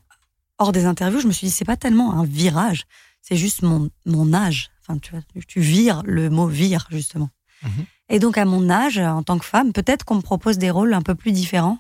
[0.58, 2.86] hors des interviews, je me suis dit c'est pas tellement un virage,
[3.22, 4.72] c'est juste mon mon âge.
[4.82, 7.30] Enfin, tu vois, tu vires le mot vire justement.
[7.64, 7.86] Mhm.
[8.10, 10.94] Et donc à mon âge, en tant que femme, peut-être qu'on me propose des rôles
[10.94, 11.80] un peu plus différents.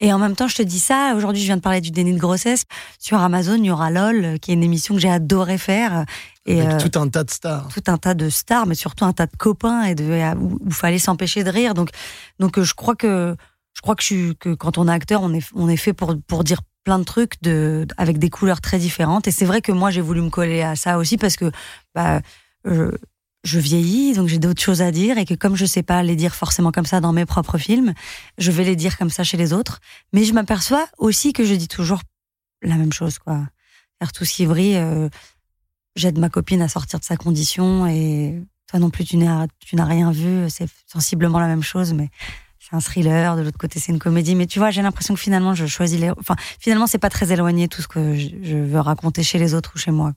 [0.00, 1.14] Et en même temps, je te dis ça.
[1.16, 2.64] Aujourd'hui, je viens de parler du déni de grossesse.
[2.98, 6.04] Sur Amazon, il y aura LOL, qui est une émission que j'ai adoré faire.
[6.46, 7.68] Et avec euh, tout un tas de stars.
[7.68, 10.72] tout un tas de stars, mais surtout un tas de copains et de où il
[10.72, 11.74] fallait s'empêcher de rire.
[11.74, 11.90] Donc,
[12.38, 13.36] donc euh, je crois que
[13.74, 15.92] je crois que, je suis, que quand on est acteur, on est on est fait
[15.92, 19.26] pour pour dire plein de trucs de avec des couleurs très différentes.
[19.28, 21.50] Et c'est vrai que moi, j'ai voulu me coller à ça aussi parce que
[21.94, 22.20] bah
[22.66, 22.92] euh,
[23.44, 26.16] je vieillis, donc j'ai d'autres choses à dire et que comme je sais pas les
[26.16, 27.94] dire forcément comme ça dans mes propres films,
[28.36, 29.80] je vais les dire comme ça chez les autres.
[30.12, 32.00] Mais je m'aperçois aussi que je dis toujours
[32.62, 33.46] la même chose, quoi.
[34.00, 34.76] Faire tout ce qui brille.
[34.76, 35.08] euh,
[35.96, 40.12] J'aide ma copine à sortir de sa condition et toi non plus, tu n'as rien
[40.12, 40.48] vu.
[40.48, 42.08] C'est sensiblement la même chose, mais
[42.60, 43.36] c'est un thriller.
[43.36, 44.36] De l'autre côté, c'est une comédie.
[44.36, 46.10] Mais tu vois, j'ai l'impression que finalement, je choisis les.
[46.10, 49.72] Enfin, finalement, c'est pas très éloigné tout ce que je veux raconter chez les autres
[49.74, 50.12] ou chez moi.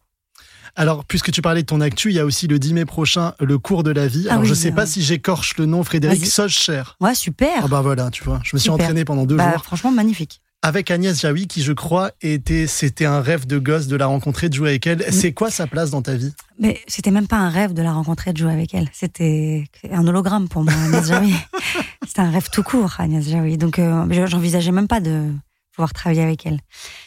[0.76, 3.34] Alors, puisque tu parlais de ton actu, il y a aussi le 10 mai prochain
[3.40, 4.26] le cours de la vie.
[4.30, 6.30] Ah Alors, oui, je sais euh, pas si j'écorche le nom, Frédéric vas-y.
[6.30, 6.84] Socher.
[7.00, 7.62] Ouais, super.
[7.64, 8.86] Ah bah voilà, tu vois, je me suis Super.
[8.86, 10.42] entraîné pendant deux Bah, jours franchement, magnifique.
[10.62, 14.48] avec Agnès Jaoui, qui je crois était, c'était un rêve de gosse de la rencontrer,
[14.50, 15.00] de jouer avec elle.
[15.00, 15.12] Mm.
[15.12, 16.34] C'est quoi sa place dans ta vie?
[16.60, 18.88] Mais c'était même pas un rêve de la rencontrer, de jouer avec elle.
[18.94, 21.34] C'était un hologramme pour moi, Agnès Jaoui.
[22.08, 23.58] C'était un rêve tout court, Agnès Jaoui.
[23.58, 25.32] Donc, euh, je- j'envisageais même pas de
[25.74, 26.60] pouvoir travailler avec elle.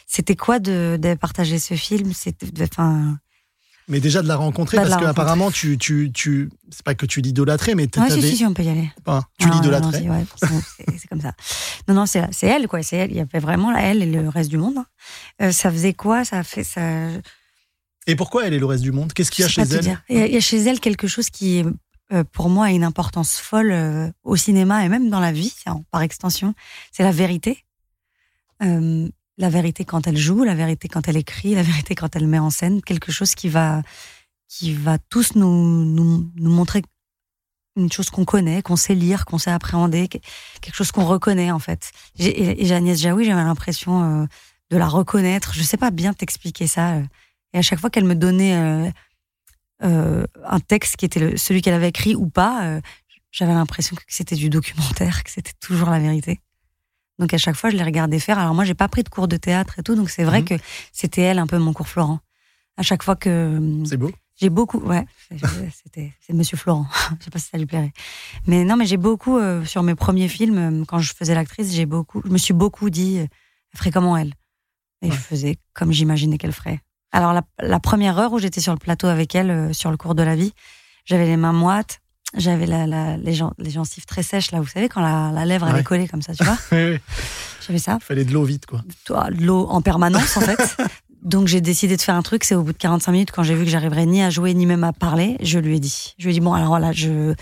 [0.07, 2.11] C'était quoi de, de partager ce film?
[2.13, 3.17] C'était, enfin,
[3.87, 6.95] Mais déjà de la rencontrer, Bah, parce la que apparemment tu, tu, tu, c'est pas
[6.95, 8.89] que tu l'idolâtrais, mais ouais, t'avais, si, si, si, on peut y aller.
[9.05, 10.09] Enfin, tu l'idolâtrais.
[10.09, 10.25] ouais,
[10.97, 11.33] c'est comme ça.
[11.87, 12.81] Non, non, c'est elle, quoi.
[12.81, 13.11] C'est elle.
[13.11, 14.77] Il y avait vraiment là, elle et le reste du monde.
[14.77, 14.85] hein.
[15.43, 16.25] Euh, ça faisait quoi?
[16.25, 16.81] Ça fait ça.
[18.07, 19.13] Et pourquoi elle est le reste du monde?
[19.13, 19.99] Qu'est-ce qu'il y a chez elle?
[20.09, 21.63] Il y, a, chez elle quelque chose qui,
[22.11, 25.53] euh, pour moi, a une importance folle euh, au cinéma et même dans la vie,
[25.67, 26.55] en- par extension.
[26.91, 27.65] C'est la vérité.
[28.63, 32.27] Euh, la vérité quand elle joue, la vérité quand elle écrit, la vérité quand elle
[32.27, 32.81] met en scène.
[32.81, 33.81] Quelque chose qui va,
[34.47, 36.81] qui va tous nous, nous, nous montrer
[37.75, 40.19] une chose qu'on connaît, qu'on sait lire, qu'on sait appréhender, que-
[40.61, 41.91] quelque chose qu'on reconnaît en fait.
[42.17, 44.25] Et, Agnès Jaoui, j'avais l'impression euh,
[44.71, 45.53] de la reconnaître.
[45.53, 46.93] Je sais pas bien t'expliquer ça.
[46.95, 47.03] euh.
[47.53, 48.91] Et à chaque fois qu'elle me donnait
[49.83, 52.79] euh, un texte qui était celui qu'elle avait écrit ou pas,
[53.31, 56.39] j'avais l'impression que c'était du documentaire, que c'était toujours la vérité.
[57.19, 58.37] Donc à chaque fois, je les regardais faire.
[58.39, 60.45] Alors moi, j'ai pas pris de cours de théâtre et tout, donc c'est vrai Mhm.
[60.45, 60.55] que
[60.91, 62.19] c'était elle un peu mon cours Florent.
[62.77, 64.11] À chaque fois que C'est beau.
[64.35, 65.05] j'ai beaucoup, ouais,
[65.71, 66.85] c'était c'est Monsieur Florent.
[67.19, 67.93] je sais pas si ça lui plairait,
[68.47, 71.71] mais non, mais j'ai beaucoup euh, sur mes premiers films euh, quand je faisais l'actrice,
[71.73, 73.27] j'ai beaucoup, je me suis beaucoup dit, euh,
[73.73, 74.33] elle ferait comment elle,
[75.01, 75.11] et Ouais.
[75.11, 76.81] je faisais comme j'imaginais qu'elle ferait.
[77.13, 79.95] Alors la, la première heure où j'étais sur le plateau avec elle euh, sur le
[79.95, 80.51] cours de la vie,
[81.05, 82.01] j'avais les mains moites,
[82.37, 85.45] j'avais la, la- les, gen- les gencives très sèches là, vous savez quand la, la
[85.45, 85.79] lèvre elle Ouais.
[85.81, 88.81] est collée comme ça, tu vois, j'avais ça Il fallait de l'eau vite, quoi.
[89.09, 90.77] de l'eau en permanence en fait.
[91.23, 93.55] Donc j'ai décidé de faire un truc, c'est au bout de 45 minutes, quand j'ai
[93.55, 96.13] vu que j'arriverais ni à jouer ni même à parler, je lui ai dit.
[96.19, 97.33] Je lui ai dit, bon alors là, je...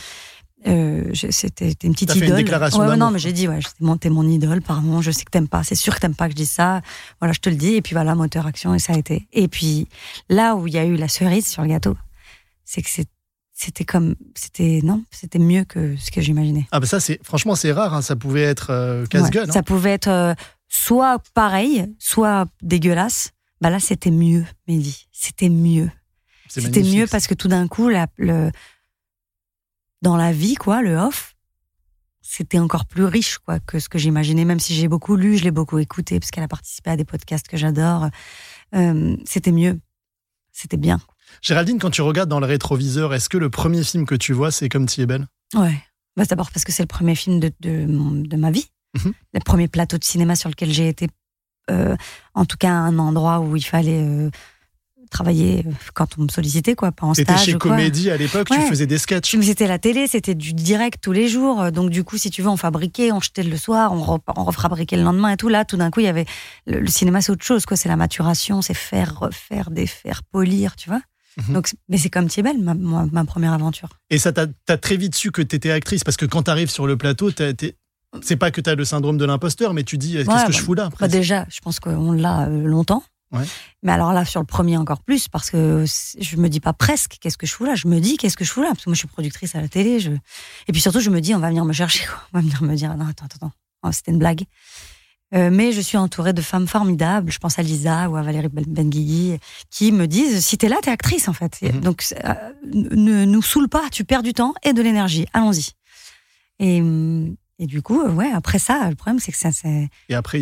[0.67, 2.37] euh, c'était une petite fait une idole.
[2.37, 3.59] déclaration Ouais, non, mais j'ai dit, ouais,
[3.99, 6.31] t'es mon, idole, pardon, je sais que t'aimes pas, c'est sûr que t'aimes pas que
[6.31, 6.81] je dise ça.
[7.19, 9.27] Voilà, je te le dis, et puis voilà, moteur action, et ça a été.
[9.33, 9.89] Et puis
[10.29, 11.97] là où il y a eu la cerise sur le gâteau,
[12.63, 13.07] c'est que c'est
[13.53, 16.67] c'était comme, c'était non, c'était mieux que ce que j'imaginais.
[16.71, 19.43] Ah bah ça c'est franchement c'est rare, hein, ça pouvait être euh, casse-gueule.
[19.43, 19.53] Ouais, hein.
[19.53, 20.33] Ça pouvait être euh,
[20.67, 23.31] soit pareil, soit dégueulasse.
[23.61, 25.07] Bah là, c'était mieux, Mehdi.
[25.11, 25.89] C'était mieux.
[26.49, 28.51] C'était mieux parce que tout d'un coup, la- le,
[30.01, 31.35] dans la vie, quoi, le off,
[32.21, 34.43] c'était encore plus riche, quoi, que ce que j'imaginais.
[34.45, 37.05] Même si j'ai beaucoup lu, je l'ai beaucoup écouté parce qu'elle a participé à des
[37.05, 38.09] podcasts que j'adore.
[38.75, 39.79] Euh, c'était mieux.
[40.51, 40.99] C'était bien.
[41.41, 44.51] Géraldine, quand tu regardes dans le rétroviseur, est-ce que le premier film que tu vois
[44.51, 45.27] c'est Comme tu es belle?
[45.55, 45.75] Ouais.
[46.15, 48.67] Bah, D'abord parce que c'est le premier film de, de, ma vie.
[49.03, 49.13] Mhm.
[49.33, 51.07] Le premier plateau de cinéma sur lequel j'ai été,
[51.71, 51.95] euh,
[52.35, 54.29] en tout cas, un endroit où il fallait euh,
[55.09, 57.45] travailler euh, quand on me sollicitait, quoi, pas en stage.
[57.45, 57.71] chez ou quoi.
[57.71, 59.35] Comédie à l'époque, tu faisais des sketchs.
[59.41, 61.71] C'était la télé, c'était du direct tous les jours.
[61.71, 64.43] Donc, du coup, si tu veux, on fabriquait, on jetait le soir, on, re- on
[64.43, 65.49] refabriquait le lendemain et tout.
[65.49, 66.25] Là, tout d'un coup, il y avait.
[66.67, 67.75] Le, le cinéma, c'est autre chose, quoi.
[67.77, 71.01] C'est la maturation, c'est faire, refaire, défaire, polir, tu vois.
[71.37, 71.53] Mhm.
[71.53, 73.89] Donc, mais c'est comme Thiebel, ma, ma, ma première aventure.
[74.09, 76.87] Et ça t'a t'as très vite su que t'étais actrice parce que quand t'arrives sur
[76.87, 77.31] le plateau,
[78.21, 80.51] c'est pas que t'as le syndrome de l'imposteur, mais tu dis qu'est-ce Ouais, que bah,
[80.51, 83.03] je fous là Bah, déjà, je pense qu'on l'a euh, longtemps.
[83.31, 83.45] Ouais.
[83.81, 87.17] Mais alors là, sur le premier, encore plus, parce que je me dis pas presque
[87.19, 87.73] qu'est-ce que je fous là?
[87.73, 88.67] Je me dis qu'est-ce que je fous là?
[88.69, 89.99] Parce que moi, je suis productrice à la télé.
[89.99, 90.11] Je...
[90.11, 92.05] Et puis surtout, je me dis, on va venir me chercher.
[92.05, 92.17] Quoi.
[92.33, 93.51] On va venir me dire, non, attends, attends, attends.
[93.81, 94.43] Oh, c'était une blague.
[95.33, 97.31] Euh, mais je suis entourée de femmes formidables.
[97.31, 99.37] Je pense à Lisa ou à Valérie Ben- Benguigui
[99.71, 101.59] qui me disent si t'es là, t'es actrice en fait.
[101.61, 101.81] Mhm.
[101.81, 102.33] Donc euh,
[102.73, 105.25] ne nous saoule pas, tu perds du temps et de l'énergie.
[105.33, 105.71] Allons-y.
[106.59, 106.77] Et,
[107.59, 109.49] et du coup, euh, ouais, après ça, le problème c'est que ça,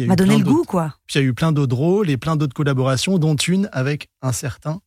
[0.08, 0.96] m'a donné le goût, quoi.
[1.08, 4.10] Puis il y a eu plein d'autres rôles et plein d'autres collaborations, dont une avec
[4.22, 4.82] un certain.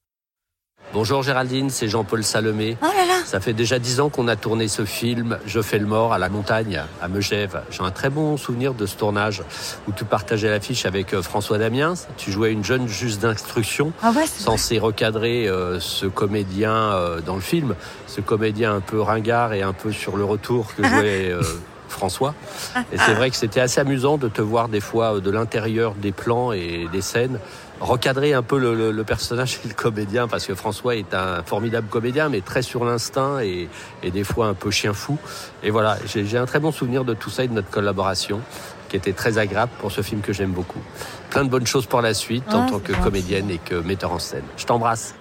[0.93, 2.77] Bonjour Géraldine, c'est Jean-Paul Salomé.
[2.81, 5.79] Oh là là Ça fait déjà dix ans qu'on a tourné ce film Je fais
[5.79, 7.63] le mort à la montagne, à Megève.
[7.71, 9.43] J'ai un très bon souvenir de ce tournage
[9.89, 11.95] où tu partageais l'affiche avec euh, François Damiens.
[12.17, 17.35] Tu jouais une jeune juge d'instruction Ah ouais, censée recadrer euh, ce comédien euh, dans
[17.35, 17.75] le film,
[18.07, 21.43] ce comédien un peu ringard et un peu sur le retour que jouait euh,
[21.89, 22.35] François.
[22.93, 26.13] Et c'est vrai que c'était assez amusant de te voir des fois de l'intérieur des
[26.13, 27.39] plans et des scènes
[27.81, 31.43] recadrer un peu le, le- le personnage et le comédien parce que François est un
[31.45, 33.69] formidable comédien mais très sur l'instinct et,
[34.03, 35.19] et des fois un peu chien fou.
[35.63, 38.41] Et voilà, j'ai j'ai un très bon souvenir de tout ça et de notre collaboration
[38.89, 40.79] qui était très agréable pour ce film que j'aime beaucoup.
[41.31, 43.05] Plein de bonnes choses pour la suite en Ah, tant que gentil.
[43.05, 44.45] comédienne et que metteur en scène.
[44.57, 45.15] Je t'embrasse.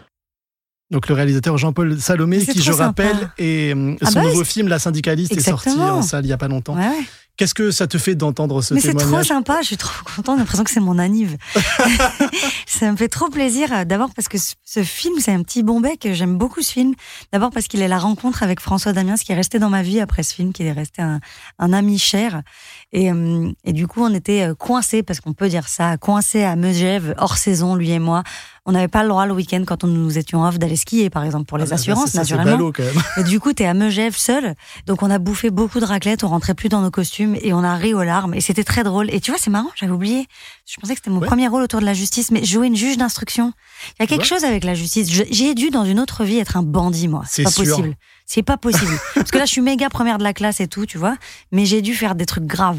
[0.92, 3.04] Donc le réalisateur Jean-Paul Salomé, qui je sympa.
[3.08, 6.30] rappelle, est hum, Ah son bah, nouveau film La syndicaliste est sorti en salle il
[6.30, 6.76] y a pas longtemps.
[6.78, 7.00] Ouais.
[7.36, 10.36] Qu'est-ce que ça te fait d'entendre ce Mais c'est trop sympa, je suis trop contente,
[10.36, 11.36] j'ai l'impression que c'est mon anniv.
[12.68, 15.80] ça me fait trop plaisir, euh, d'abord parce que ce, film, c'est un petit bon
[15.80, 16.94] bec, j'aime beaucoup ce film.
[17.32, 20.00] D'abord parce qu'il est la rencontre avec François Damiens, qui est resté dans ma vie
[20.00, 21.22] après ce film, qui est resté un,
[21.58, 22.44] un ami cher.
[22.92, 26.44] Et, euh, et du coup, on était euh, coincés, parce qu'on peut dire ça, coincés
[26.44, 28.22] à Megève, hors saison, lui et moi.
[28.66, 31.26] On n'avait pas le droit le week-end, quand on nous étions off, d'aller skier, par
[31.26, 32.52] exemple, pour les Ah bah, assurances, ça, naturellement.
[32.54, 32.94] ballot, quand même.
[33.18, 34.56] Et du coup, t'es à Megève seul.
[34.88, 37.62] Donc, on a bouffé beaucoup de raclette, on rentrait plus dans nos costumes et on
[37.62, 38.34] a ri aux larmes.
[38.34, 39.14] Et c'était très drôle.
[39.14, 40.28] Et tu vois, c'est marrant, j'avais oublié.
[40.66, 41.28] Je pensais que c'était mon Ouais.
[41.28, 43.52] premier rôle autour de la justice, mais jouer une juge d'instruction.
[44.00, 44.28] Il y a quelque Ouais.
[44.28, 45.10] chose avec la justice.
[45.30, 47.24] J'ai dû, dans une autre vie, être un bandit, moi.
[47.28, 47.66] C'est pas sûr.
[47.66, 47.96] possible.
[48.26, 48.98] C'est pas possible.
[49.16, 51.18] Parce que là, je suis méga première de la classe et tout, tu vois.
[51.52, 52.78] Mais j'ai dû faire des trucs graves.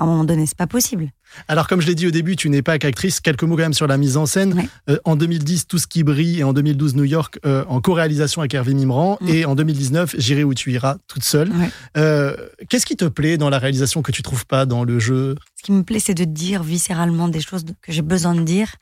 [0.00, 1.10] À un moment donné, c'est pas possible.
[1.46, 3.20] Alors, comme je l'ai dit au début, tu n'es pas qu'actrice.
[3.20, 4.66] Quelques mots quand même sur la mise en scène.
[4.88, 8.40] Euh, en 2010, Tout ce qui brille et en 2012, New York, euh, en co-réalisation
[8.40, 9.18] avec Hervé Mimran.
[9.20, 9.28] Mm.
[9.28, 11.52] Et en 2019, J'irai où tu iras, toute seule.
[11.98, 12.34] Euh,
[12.70, 15.34] Qu'est-ce qui te plaît dans la réalisation que tu trouves pas dans le jeu?
[15.56, 18.76] Ce qui me plaît, c'est de dire viscéralement des choses que j'ai besoin de dire.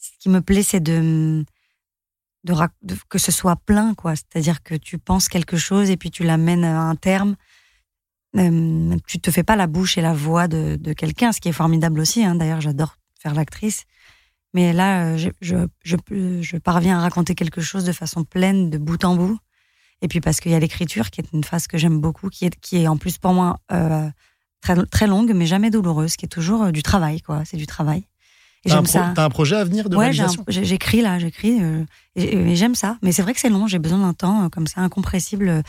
[0.00, 1.44] Ce qui me plaît, c'est de,
[2.42, 4.14] de- que ce soit plein, quoi.
[4.16, 7.36] C'est-à-dire que tu penses quelque chose et puis tu l'amènes à un terme.
[8.36, 11.48] Euh, tu te fais pas la bouche et la voix de, de quelqu'un, ce qui
[11.48, 12.24] est formidable aussi.
[12.24, 12.34] hein.
[12.34, 13.84] D'ailleurs, j'adore faire l'actrice.
[14.54, 18.24] Mais là, euh, je, je, je, peux- je parviens à raconter quelque chose de façon
[18.24, 19.38] pleine, de bout en bout.
[20.02, 22.44] Et puis parce qu'il y a l'écriture, qui est une phase que j'aime beaucoup, qui
[22.44, 24.08] est, qui est en plus pour moi euh,
[24.60, 27.42] très, très longue, mais jamais douloureuse, qui est toujours euh, du travail, quoi.
[27.44, 28.04] C'est du travail.
[28.64, 29.12] Et j'aime ça.
[29.14, 30.12] t'as un projet à venir de Ouais,
[30.48, 31.62] j'écris là, j'écris.
[31.62, 31.84] euh,
[32.16, 32.98] et, et j'aime ça.
[33.02, 33.66] Mais c'est vrai que c'est long.
[33.66, 35.62] J'ai besoin d'un temps comme ça, incompressible.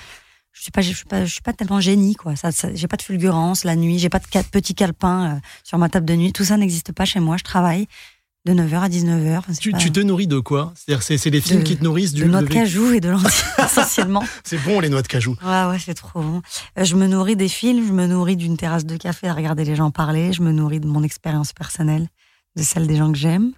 [0.51, 2.35] Je suis pas, je suis pas, je suis pas tellement génie, quoi.
[2.35, 3.97] Ça, ça- j'ai pas de fulgurance la nuit.
[3.99, 6.33] J'ai pas de ca- petit calepin euh, sur ma table de nuit.
[6.33, 7.37] Tout ça n'existe pas chez moi.
[7.37, 7.87] Je travaille
[8.45, 9.37] de 9h à 19h.
[9.37, 10.73] Enfin, c'est Tu, pas- tu te nourris de quoi?
[10.75, 13.09] C'est-à-dire, c'est les films De- qui te nourrissent du de noix de cajou et de
[13.09, 13.29] lentilles,
[13.63, 14.23] essentiellement.
[14.43, 15.35] C'est bon, les noix de cajou.
[15.45, 16.41] Ouais, ouais, c'est trop bon.
[16.77, 19.63] Euh, Je me nourris des films, je me nourris d'une terrasse de café à regarder
[19.65, 22.07] les gens parler, je me nourris de mon expérience personnelle,
[22.55, 23.51] de celle des gens que j'aime.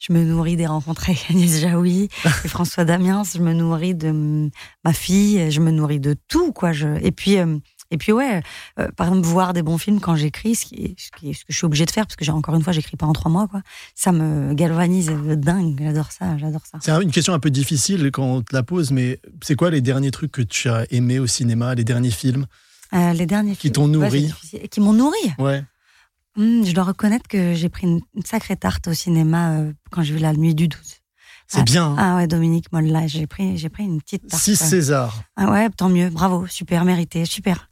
[0.00, 2.08] Je me nourris des rencontres avec Agnès Jaoui
[2.44, 3.22] et François Damiens.
[3.34, 4.50] Je me nourris de
[4.84, 5.50] ma fille.
[5.50, 6.72] Je me nourris de tout, quoi.
[6.72, 6.88] Je...
[7.04, 7.58] Et puis, euh,
[7.92, 8.40] Et puis ouais,
[8.78, 11.32] euh, par exemple voir des bons films quand j'écris, ce, qui est- ce, qui est-
[11.34, 13.04] ce que je suis obligée de faire parce que j'ai encore une fois j'écris pas
[13.06, 13.62] en trois mois quoi.
[13.96, 15.76] Ça me galvanise de dingue.
[15.82, 16.78] J'adore ça, j'adore ça.
[16.80, 19.80] C'est une question un peu difficile quand on te la pose, mais c'est quoi les
[19.80, 22.46] derniers trucs que tu as aimés au cinéma, les derniers films
[22.94, 24.20] Euh, les derniers Qui films- t'ont Ouais, nourri.
[24.22, 24.68] c'est difficile.
[24.70, 25.32] qui m'ont nourri.
[25.38, 25.62] Ouais.
[26.36, 30.02] Hmm, je dois reconnaître que j'ai pris une, une sacrée tarte au cinéma euh, quand
[30.02, 30.78] j'ai vu La Nuit du 12.
[31.48, 31.84] C'est Ah, bien.
[31.86, 31.96] hein.
[31.98, 34.40] Ah ouais, Dominique Molla, j'ai pris, j'ai pris une petite tarte.
[34.40, 34.66] 6 ouais.
[34.68, 35.22] César.
[35.36, 37.68] Ah ouais, tant mieux, bravo, super, mérité, super.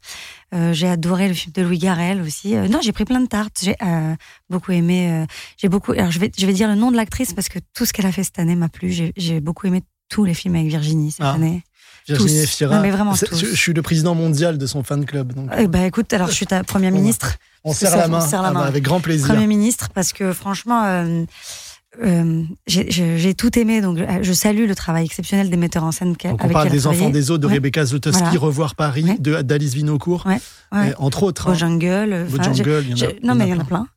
[0.53, 2.55] Euh, j'ai adoré le film de Louis Garrel aussi.
[2.57, 3.59] Euh, non, j'ai pris plein de tartes.
[3.63, 4.13] J'ai euh,
[4.49, 5.25] beaucoup aimé.
[5.57, 5.93] j'ai beaucoup.
[5.93, 8.05] Alors je vais, je vais dire le nom de l'actrice parce que tout ce qu'elle
[8.07, 8.91] a fait cette année m'a plu.
[9.15, 11.33] J'ai, beaucoup aimé tous les films avec Virginie cette Ah.
[11.35, 11.63] année.
[12.07, 12.39] Virginie.
[12.39, 12.83] Efira.
[13.15, 15.31] Je, je suis le président mondial de son fan club.
[15.33, 17.37] Donc Eh ben écoute, alors je suis ta première ministre.
[17.63, 18.65] On serre ça, on serre la Ah bah, main.
[18.65, 19.27] avec grand plaisir.
[19.27, 21.23] Premier ministre parce que franchement, euh,
[22.03, 23.81] euh, j'ai- tout aimé.
[23.81, 26.53] Donc euh, je salue le travail exceptionnel des metteurs en scène qu'elle- Donc on avec
[26.53, 27.53] parle qui elle des enfants des autres de Ouais.
[27.55, 28.39] Rebecca Zlotowski, Voilà.
[28.39, 29.17] Revoir Paris, Ouais.
[29.19, 31.45] de d'Alice Vinocourt, Ouais, entre autres.
[31.45, 31.55] Beau hein.
[31.55, 32.27] Jungle.
[32.29, 33.87] Beau il y en a- non, mais il y en a plein.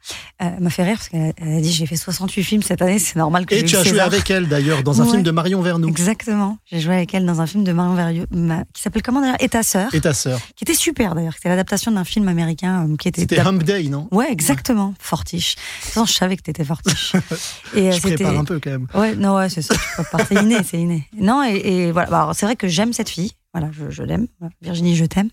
[0.43, 2.99] Euh, m'a fait rire parce qu'elle elle a dit j'ai fait 68 films cette année,
[2.99, 5.61] c'est normal que Et tu as joué avec elle d'ailleurs dans un film de Marion
[5.61, 6.59] Vernou Exactement.
[6.71, 9.37] J'ai joué avec elle dans un film de Marion ma- qui s'appelle comment d'ailleurs?
[9.41, 10.41] Et ta sœur, et ta sœur.
[10.57, 11.35] qui était super d'ailleurs.
[11.35, 13.21] C'était l'adaptation d'un film américain euh, qui était.
[13.21, 14.09] C'était Hump Day, non?
[14.11, 14.95] Ouais, exactement.
[14.99, 15.55] Fortiche.
[15.57, 17.13] De toute façon, je savais que t'étais fortiche.
[17.77, 18.15] Et euh, Je c'était.
[18.25, 18.87] prépare un peu quand même.
[18.95, 19.75] Ouais, non, ouais, c'est ça.
[19.75, 20.25] tu.
[20.29, 21.09] C'est inné, c'est inné.
[21.17, 22.11] Non, et, et voilà.
[22.11, 23.33] Bah, alors, c'est vrai que j'aime cette fille.
[23.55, 24.27] Voilà, je, je l'aime.
[24.61, 25.31] Virginie, je t'aime.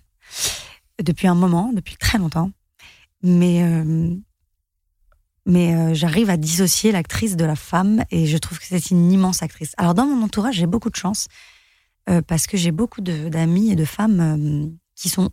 [1.01, 2.51] Depuis un moment, depuis très longtemps.
[3.23, 4.13] Mais, euh,
[5.45, 9.11] mais euh, j'arrive à dissocier l'actrice de la femme et je trouve que c'est une
[9.11, 9.73] immense actrice.
[9.77, 11.27] Alors, dans mon entourage, j'ai beaucoup de chance
[12.09, 15.29] euh, parce que j'ai beaucoup d'amis et de femmes qui sont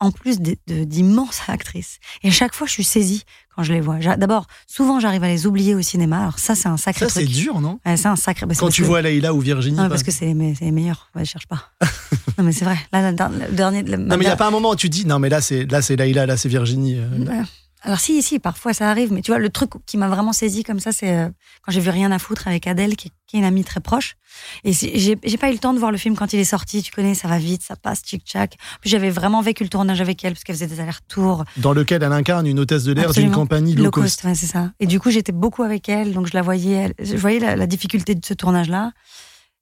[0.00, 1.98] en plus d'immenses actrices.
[2.22, 3.24] Et à chaque fois, je suis saisie
[3.58, 3.98] quand je les vois.
[4.16, 6.20] D'abord, souvent, j'arrive à les oublier au cinéma.
[6.20, 7.80] Alors ça, c'est un sacré Ça, c'est dur, non?
[7.84, 8.46] Ouais, c'est un sacré.
[8.46, 9.76] bah, Quand tu que- vois Leïla ou Virginie.
[9.88, 11.08] Parce que c'est les, me- c'est les meilleurs.
[11.16, 11.64] Ouais, je cherche pas.
[12.38, 12.76] non, mais c'est vrai.
[12.92, 13.82] Là, la- le dernier.
[13.82, 15.40] le- Non, mais il n'y a pas un moment où tu dis, non, mais là,
[15.40, 16.94] c'est là, c'est Leïla, là, c'est Virginie.
[16.98, 17.42] euh.
[17.82, 20.64] Alors si, si, parfois ça arrive, mais tu vois, le truc qui m'a vraiment saisi
[20.64, 21.28] comme ça, c'est euh,
[21.62, 24.16] quand j'ai vu Rien à foutre avec Adèle, qui, qui est une amie très proche.
[24.64, 26.92] Et j'ai pas eu le temps de voir le film quand il est sorti, tu
[26.92, 28.56] connais, ça va vite, ça passe, tchic-tchac.
[28.80, 31.44] Puis j'avais vraiment vécu le tournage avec elle, parce qu'elle faisait des allers-retours.
[31.56, 34.24] dans lequel elle incarne une hôtesse de l'air d'une compagnie low cost.
[34.24, 34.72] ouais, c'est ça.
[34.80, 37.66] Et du coup, j'étais beaucoup avec elle, donc je la voyais, je voyais la, la
[37.66, 38.92] difficulté de ce tournage-là.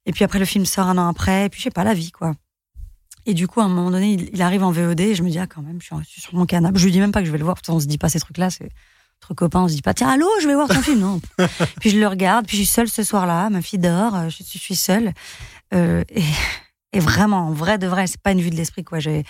[0.05, 1.93] Et puis après, le film sort un an après, et puis je sais pas, la
[1.93, 2.33] vie, quoi.
[3.27, 5.29] Et du coup, à un moment donné, il, il arrive en VOD, et je me
[5.29, 6.79] dis, ah, quand même, je suis, je suis sur mon canapé.
[6.79, 8.07] Je lui dis même pas que je vais le voir, parce qu'on se dit pas
[8.09, 8.69] ces trucs-là, c'est
[9.21, 11.19] entre copains, on se dit pas, tiens, allô, je vais voir ton film, non.
[11.81, 14.35] puis je le regarde, puis je suis seule ce soir-là, ma fille dort, euh, je,
[14.43, 15.11] suis- je suis seule.
[15.73, 16.23] Euh, et,
[16.93, 18.99] et vraiment, en vrai de vrai, c'est pas une vue de l'esprit, quoi.
[18.99, 19.23] J'ai,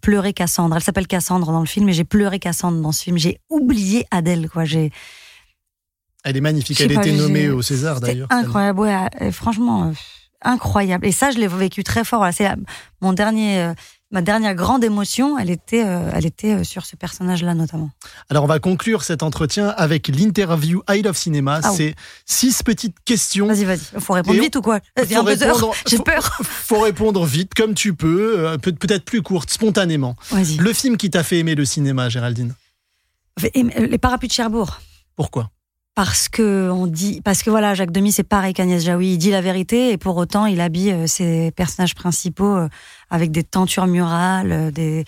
[0.00, 0.74] pleuré Cassandre.
[0.76, 3.18] Elle s'appelle Cassandre dans le film, et j'ai pleuré Cassandre dans ce film.
[3.18, 4.64] J'ai oublié Adèle, quoi.
[4.64, 4.90] J'ai,
[6.24, 6.80] Elle est magnifique.
[6.80, 8.28] Elle a été nommée au César d'ailleurs.
[8.30, 9.92] incroyable, ouais, euh, franchement, euh,
[10.44, 11.06] incroyable.
[11.06, 12.20] Et ça, je l'ai vécu très fort.
[12.20, 12.48] Voilà, C'est
[13.00, 13.74] mon dernier, euh,
[14.10, 17.90] ma dernière grande émotion, elle était, euh, elle était euh, sur ce personnage-là notamment.
[18.30, 21.60] Alors, on va conclure cet entretien avec l'interview I Love Cinéma.
[21.62, 21.76] Ah oui.
[21.76, 21.94] C'est
[22.26, 23.46] six petites questions.
[23.46, 23.80] Vas-y, vas-y.
[24.00, 25.16] Faut répondre Et vite ou quoi J'ai
[25.96, 26.38] faut- peur.
[26.42, 30.16] Faut répondre vite, comme tu peux, peut- peut-être plus courte, spontanément.
[30.32, 32.54] Le film qui t'a fait aimer le cinéma, Géraldine?
[33.42, 34.80] Les parapluies de Cherbourg.
[35.16, 35.50] Pourquoi?
[35.94, 39.30] Parce que on dit, parce que voilà, Jacques Demy, c'est pareil qu'Agnès Jaoui, il dit
[39.30, 42.68] la vérité et pour autant, il habille euh, ses personnages principaux euh,
[43.10, 45.04] avec des tentures murales, euh, des,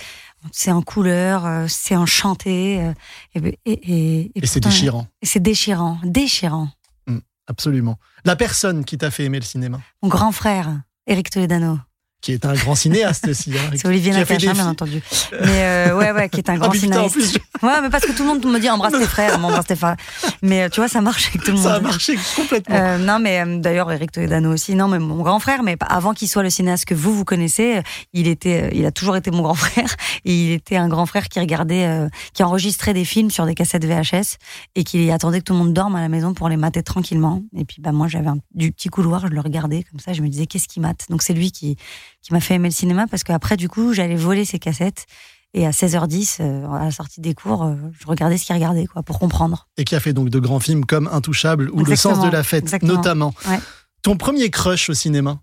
[0.52, 2.74] c'est en couleur, c'est enchanté,
[3.34, 6.68] et, et, et, Et c'est déchirant, et c'est déchirant, déchirant.
[7.48, 7.98] absolument.
[8.24, 11.78] La personne qui t'a fait aimer le cinéma, Mon grand frère, Éric Toledano,
[12.20, 13.52] qui est un grand cinéaste aussi.
[13.56, 15.00] hein, c'est Olivier Nakache, bien entendu.
[15.32, 18.04] Mais euh, ouais, ouais, qui est un Ah, grand putain, en plus, Ouais, mais parce
[18.04, 19.96] que tout le monde me dit embrasse tes frères, m'embrasse tes frères.
[20.42, 21.62] Mais euh, tu vois, ça marche avec tout le monde.
[21.64, 22.74] ça a marché complètement.
[22.74, 24.74] Euh, non, mais euh, d'ailleurs, Eric Toledano aussi.
[24.74, 27.80] Non, mais mon grand frère, mais avant qu'il soit le cinéaste que vous, vous connaissez,
[28.12, 29.94] il était, il a toujours été mon grand frère.
[30.24, 33.54] Et il était un grand frère qui regardait, euh, qui enregistrait des films sur des
[33.54, 34.36] cassettes VHS
[34.74, 37.42] et qui attendait que tout le monde dorme à la maison pour les mater tranquillement.
[37.56, 40.28] Et puis, bah, moi, j'avais du petit couloir, je le regardais comme ça, je me
[40.28, 41.06] disais, qu'est-ce qu'il mate?
[41.10, 41.76] Donc, c'est lui qui,
[42.22, 45.06] qui m'a fait aimer le cinéma parce qu'après, du coup, j'allais voler ses cassettes.
[45.54, 48.86] Et à 16h10, euh, à la sortie des cours, euh, je regardais ce qu'il regardait,
[48.86, 49.68] quoi, pour comprendre.
[49.78, 52.42] Et qui a fait donc de grands films comme Intouchable ou Le sens de la
[52.42, 52.92] fête, exactement.
[52.94, 53.34] notamment.
[53.48, 53.58] Ouais.
[54.02, 55.38] Ton premier crush au cinéma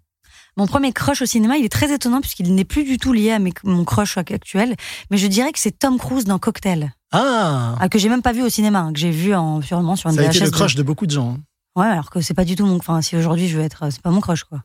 [0.56, 3.32] Mon premier crush au cinéma, il est très étonnant puisqu'il n'est plus du tout lié
[3.32, 4.76] à mes- mon crush actuel,
[5.10, 8.34] mais je dirais que c'est Tom Cruise dans Cocktail, Ah ah, que j'ai même pas
[8.34, 10.43] vu au cinéma, hein, que j'ai vu en, sûrement sur une Ça a été VHS
[10.45, 11.38] le de- crush de beaucoup de gens.
[11.38, 11.39] hein.
[11.76, 12.76] Ouais, alors que c'est pas du tout mon.
[12.78, 14.60] Enfin, si aujourd'hui je veux être, c'est pas mon crush quoi.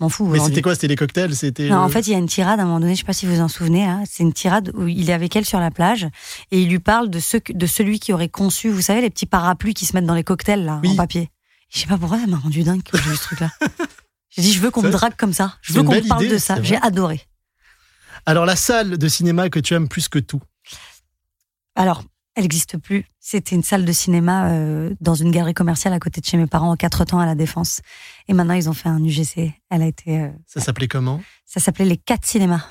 [0.00, 0.26] M'en fous.
[0.28, 1.72] Mais c'était quoi C'était les cocktails C'était.
[1.72, 3.26] En fait, il y a une tirade à un moment donné, je sais pas si
[3.26, 5.70] vous vous en souvenez, hein, c'est une tirade où il est avec elle sur la
[5.72, 6.06] plage
[6.52, 7.18] et il lui parle de,
[7.52, 10.22] de celui qui aurait conçu, vous savez, les petits parapluies qui se mettent dans les
[10.24, 10.90] cocktails là, Oui.
[10.92, 11.30] en papier.
[11.70, 13.50] Je sais pas pourquoi ça m'a rendu dingue que j'ai vu ce truc-là.
[14.30, 16.34] J'ai dit, je veux qu'on me drague comme ça, je veux qu'on me parle idée,
[16.34, 16.62] de ça.
[16.62, 17.22] J'ai adoré.
[18.26, 20.40] Alors, la salle de cinéma que tu aimes plus que tout?
[21.74, 22.04] Alors,
[22.38, 23.04] elle n'existe plus.
[23.18, 26.46] C'était une salle de cinéma euh, dans une galerie commerciale à côté de chez mes
[26.46, 27.80] parents en quatre temps à la Défense.
[28.28, 29.52] Et maintenant, ils ont fait un UGC.
[29.70, 30.20] Elle a été.
[30.20, 31.20] euh, Ça s'appelait comment?
[31.44, 32.64] Ça s'appelait les quatre cinémas.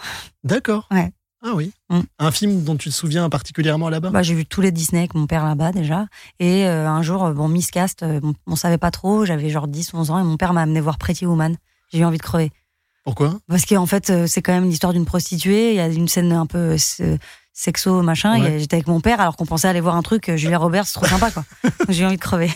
[0.46, 0.88] D'accord.
[0.90, 1.12] Ouais.
[1.44, 1.74] Ah oui.
[1.90, 2.00] Mm.
[2.20, 4.10] Un film dont tu te souviens particulièrement là-bas?
[4.10, 6.08] Bah, j'ai vu tous les Disney avec mon père là-bas déjà.
[6.40, 9.26] Et euh, un jour, bon, miscast, on, on savait pas trop.
[9.26, 11.58] J'avais genre 10, 11 ans et mon père m'a amené voir Pretty Woman.
[11.92, 12.52] J'ai eu envie de crever.
[13.04, 13.38] Pourquoi?
[13.48, 15.72] Parce qu'en fait, c'est quand même l'histoire d'une prostituée.
[15.72, 16.76] Il y a une scène un peu
[17.60, 18.40] sexo, machin.
[18.40, 18.54] Ouais.
[18.54, 20.30] Et J'étais avec mon père alors qu'on pensait aller voir un truc.
[20.30, 21.44] euh, Julia Roberts, c'est trop sympa, quoi.
[21.90, 22.52] J'ai envie de crever.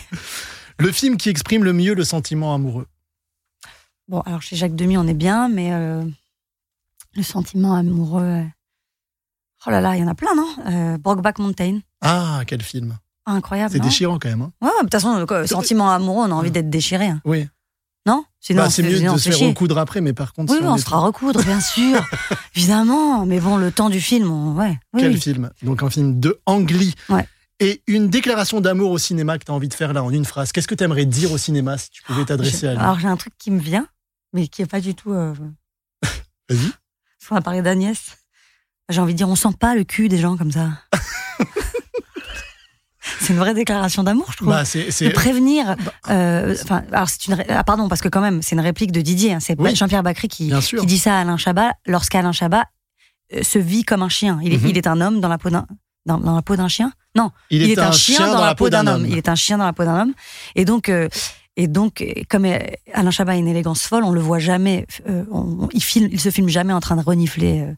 [0.78, 2.86] Le film qui exprime le mieux le sentiment amoureux.
[4.08, 6.04] Bon, alors chez Jacques Demy, on est bien, mais euh,
[7.14, 8.22] le sentiment amoureux.
[8.22, 8.44] euh,
[9.66, 10.48] Oh là là, il y en a plein, non?
[10.66, 11.80] Euh, Brokeback Mountain.
[12.00, 13.70] Ah, quel film Ah, incroyable.
[13.72, 14.42] C'est déchirant quand même.
[14.42, 14.52] hein.
[14.60, 17.06] Ouais, de toute façon, le sentiment amoureux, on a envie d'être déchiré.
[17.06, 17.20] hein.
[17.24, 17.48] oui.
[18.06, 19.46] Non Sinon, Bah, c'est mieux de on se faire chier.
[19.48, 22.04] recoudre après, mais par contre, Oui, si on on se fera recoudre, bien sûr.
[22.56, 23.24] Évidemment.
[23.26, 24.56] Mais bon, le temps du film, on...
[24.56, 24.78] ouais.
[24.92, 25.20] Oui, Quel oui.
[25.20, 25.50] film?
[25.62, 26.94] Donc un film de Ang Lee.
[27.08, 27.26] Ouais.
[27.60, 30.24] Et une déclaration d'amour au cinéma que tu as envie de faire là en une
[30.24, 30.50] phrase.
[30.50, 32.80] Qu'est-ce que tu aimerais dire au cinéma si tu pouvais t'adresser à lui?
[32.80, 33.86] Alors, j'ai un truc qui me vient,
[34.32, 35.12] mais qui est pas du tout.
[35.12, 35.32] euh,
[36.48, 36.58] Vas-y.
[36.58, 38.00] Parce qu'on a parlé d'Agnès.
[38.88, 40.70] J'ai envie de dire, on sent pas le cul des gens comme ça.
[43.22, 44.48] c'est une vraie déclaration d'amour, je trouve.
[44.48, 45.76] Bah, de prévenir.
[46.10, 47.34] euh, Enfin, alors c'est une.
[47.34, 49.32] ré- Ah, pardon, parce que quand même, c'est une réplique de Didier.
[49.34, 49.74] hein, c'est Oui.
[49.74, 50.52] Jean-Pierre Bacry qui,
[50.84, 52.64] dit ça à Alain Chabat lorsqu'Alain Chabat
[53.34, 54.38] euh, se vit comme un chien.
[54.42, 54.66] Il est, Mhm.
[54.68, 55.66] il est un homme dans la peau d'un.
[56.04, 56.92] Dans, dans la peau d'un chien?
[57.14, 59.06] Non, Il, est, un chien dans, la peau d'un homme.
[59.08, 60.12] Il est un chien dans la peau d'un homme.
[60.56, 61.08] Et donc, euh,
[61.56, 62.58] et donc, euh, comme euh,
[62.92, 64.84] Alain Chabat a une élégance folle, on le voit jamais.
[65.08, 67.72] euh, on- il filme, il se filme jamais en train de renifler euh,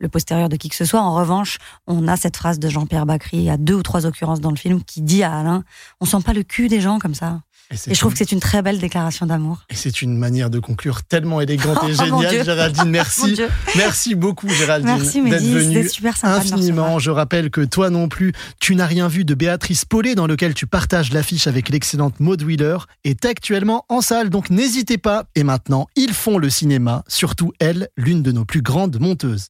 [0.00, 1.00] le postérieur de qui que ce soit.
[1.00, 4.50] En revanche, on a cette phrase de Jean-Pierre Bacry à deux ou trois occurrences dans
[4.50, 5.62] le film qui dit à Alain
[6.00, 7.40] "On sent pas le cul des gens comme ça."
[7.72, 9.58] Et, je trouve une- que c'est une très belle déclaration d'amour.
[9.70, 12.44] et c'est une manière de conclure tellement élégante et Oh, géniale.
[12.44, 12.84] Géraldine.
[12.90, 13.36] Merci.
[13.76, 16.98] Merci beaucoup, Géraldine, d'être venue super sympa infiniment.
[16.98, 20.52] Je rappelle que toi non plus, tu n'as rien vu de Béatrice Paulet, dans lequel
[20.52, 24.30] tu partages l'affiche avec l'excellente Maud Wheeler, est actuellement en salle.
[24.30, 25.26] Donc n'hésitez pas.
[25.36, 29.46] Et maintenant, ils font le cinéma, surtout elle, l'une de nos plus grandes monteuses.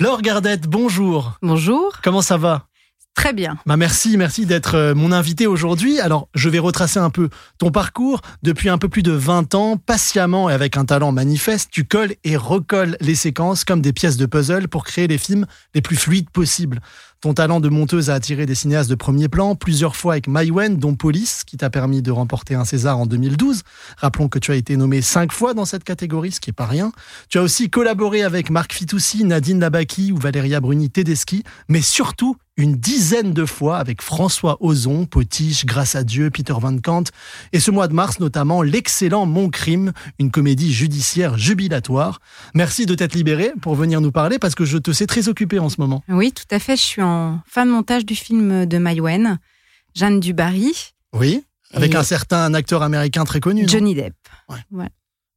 [0.00, 1.36] Laure Gardette, bonjour.
[1.42, 1.98] Bonjour.
[2.02, 2.68] Comment ça va?
[3.14, 3.58] Très bien.
[3.66, 5.98] bah merci, merci d'être euh, mon invité aujourd'hui.
[5.98, 8.20] Alors, je vais retracer un peu ton parcours.
[8.42, 12.14] Depuis un peu plus de 20 ans, patiemment et avec un talent manifeste, tu colles
[12.22, 15.96] et recolles les séquences comme des pièces de puzzle pour créer les films les plus
[15.96, 16.80] fluides possibles.
[17.20, 20.76] Ton talent de monteuse a attiré des cinéastes de premier plan, plusieurs fois avec Maïwen,
[20.76, 23.62] dont Police, qui t'a permis de remporter un César en 2012.
[23.96, 26.66] Rappelons que tu as été nommé cinq fois dans cette catégorie, ce qui est pas
[26.66, 26.92] rien.
[27.28, 32.36] Tu as aussi collaboré avec Marc Fitoussi, Nadine Labaki ou Valéria Bruni Tedeschi, mais surtout
[32.58, 37.04] une dizaine de fois avec François Ozon, Potiche, Grâce à Dieu, Peter Van Kant,
[37.54, 42.20] et ce mois de mars notamment l'excellent Mon Crime, une comédie judiciaire jubilatoire.
[42.54, 45.58] Merci de t'être libéré pour venir nous parler parce que je te sais très occupé
[45.58, 46.02] en ce moment.
[46.08, 46.76] Oui, tout à fait.
[46.76, 49.38] Je suis en fin de montage du film de Maïwen,
[49.94, 50.74] Jeanne Dubarry,
[51.14, 51.42] Oui,
[51.72, 53.66] avec Et- un certain acteur américain très connu.
[53.68, 54.14] Johnny Depp.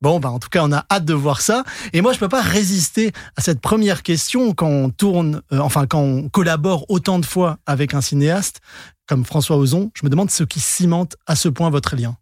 [0.02, 1.64] Bon, bah, en tout cas, on a hâte de voir ça.
[1.94, 5.86] Et moi, je peux pas résister à cette première question quand on tourne, euh, enfin,
[5.86, 8.62] quand on collabore autant de fois avec un cinéaste
[9.06, 9.92] comme François Ozon.
[9.94, 12.16] Je me demande ce qui cimente à ce point votre lien.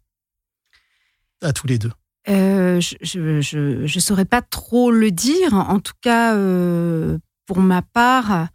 [1.42, 1.92] À tous les deux.
[2.28, 3.40] Euh, je,
[3.86, 5.54] je saurais pas trop le dire.
[5.54, 7.16] En tout cas, euh,
[7.46, 8.48] pour ma part,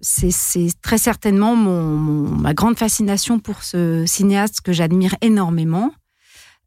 [0.00, 5.92] c'est très certainement mon- ma grande fascination pour ce cinéaste que j'admire énormément.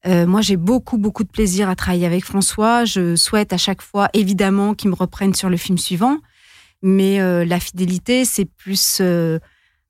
[0.08, 2.86] Euh, moi, j'ai beaucoup, beaucoup de plaisir à travailler avec François.
[2.86, 6.18] Je souhaite à chaque fois, évidemment, qu'il me reprenne sur le film suivant.
[6.82, 9.38] Mais euh, la fidélité, c'est plus euh,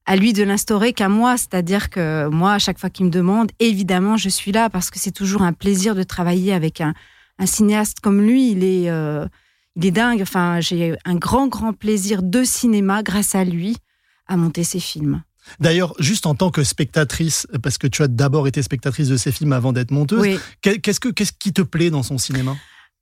[0.06, 1.38] à lui de l'instaurer qu'à moi.
[1.38, 5.00] C'est-à-dire que moi, à chaque fois qu'il me demande, évidemment, je suis là parce que
[5.00, 6.93] c'est toujours un plaisir de travailler avec un,
[7.39, 8.52] un cinéaste comme lui.
[8.52, 8.91] Il est,
[9.78, 10.21] il est dingue.
[10.21, 13.78] Enfin, j'ai un grand, grand plaisir de cinéma grâce à lui
[14.28, 15.24] à monter ses films.
[15.60, 19.32] D'ailleurs, juste en tant que spectatrice, parce que tu as d'abord été spectatrice de ces
[19.32, 20.38] films avant d'être monteuse, Oui.
[20.62, 22.56] qu'est-ce que qu'est-ce qui te plaît dans son cinéma?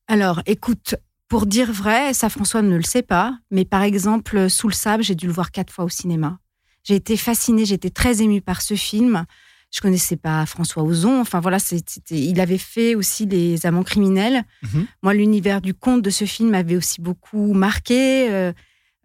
[0.08, 0.96] Alors, écoute,
[1.28, 5.04] pour dire vrai, ça François ne le sait pas, mais par exemple, Sous le sable,
[5.04, 6.40] j'ai dû le voir quatre fois au cinéma.
[6.84, 9.26] J'ai été fascinée, j'étais très émue par ce film.
[9.72, 11.22] Je connaissais pas François Ozon.
[11.22, 14.44] Enfin voilà, c'était, il avait fait aussi Les Amants criminels.
[14.64, 14.88] Mhm.
[15.04, 18.52] Moi, l'univers du conte de ce film m'avait aussi beaucoup marqué, euh,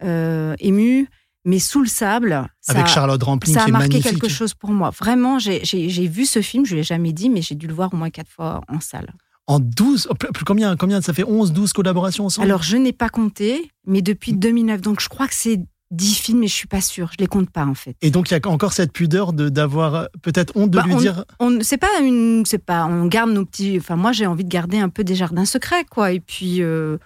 [0.02, 1.08] euh, ému.
[1.44, 4.12] Mais Sous le sable, ça, Avec Charlotte Rampling, ça a marqué magnifique.
[4.12, 4.90] quelque chose pour moi.
[4.90, 5.60] Vraiment, j'ai,
[6.08, 8.30] vu ce film, je l'ai jamais dit, mais j'ai dû le voir au moins quatre
[8.30, 9.12] fois en salle.
[9.46, 12.46] En 12, oh, plus- plus- combien, combien ça fait 11, 12 collaborations ensemble?
[12.46, 14.80] Alors, je n'ai pas compté, mais depuis 2009.
[14.80, 15.60] Donc, je crois que c'est
[15.90, 17.10] dix films et je suis pas sûre.
[17.12, 17.94] Je les compte pas en fait.
[18.00, 20.84] Et donc il y a encore cette pudeur de d'avoir euh, peut-être honte de Bah,
[20.86, 21.24] lui on, dire.
[21.38, 24.48] on c'est pas une c'est pas on garde nos petits enfin moi j'ai envie de
[24.48, 26.96] garder un peu des jardins secrets quoi et puis euh,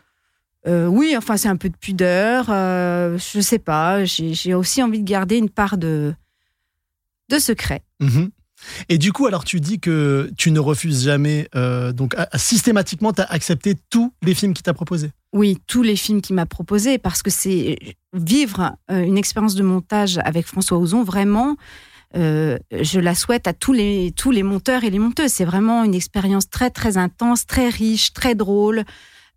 [0.68, 5.00] euh, oui enfin c'est un peu de pudeur euh, je sais pas j'ai aussi envie
[5.00, 6.14] de garder une part de
[7.30, 8.30] de secret Mhm.
[8.88, 13.20] Et du coup, alors tu dis que tu ne refuses jamais, euh, donc systématiquement, tu
[13.22, 15.12] as accepté tous les films qu'il t'a proposés.
[15.32, 17.78] oui tous les films qu'il m'a proposés parce que c'est
[18.12, 21.56] vivre euh, une expérience de montage avec François Ozon vraiment
[22.16, 25.84] euh, je la souhaite à tous les tous les monteurs et les monteuses c'est vraiment
[25.84, 28.84] une expérience très très intense très riche très drôle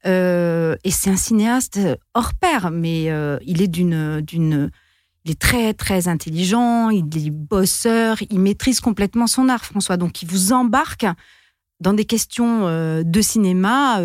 [0.06, 1.80] Euh, et c'est un cinéaste
[2.14, 4.72] hors pair, mais euh, il est d'une, d'une,
[5.26, 9.98] il est très très intelligent, il est bosseur, il maîtrise complètement son art, François.
[9.98, 11.06] Donc il vous embarque
[11.80, 14.02] dans des questions euh, de cinéma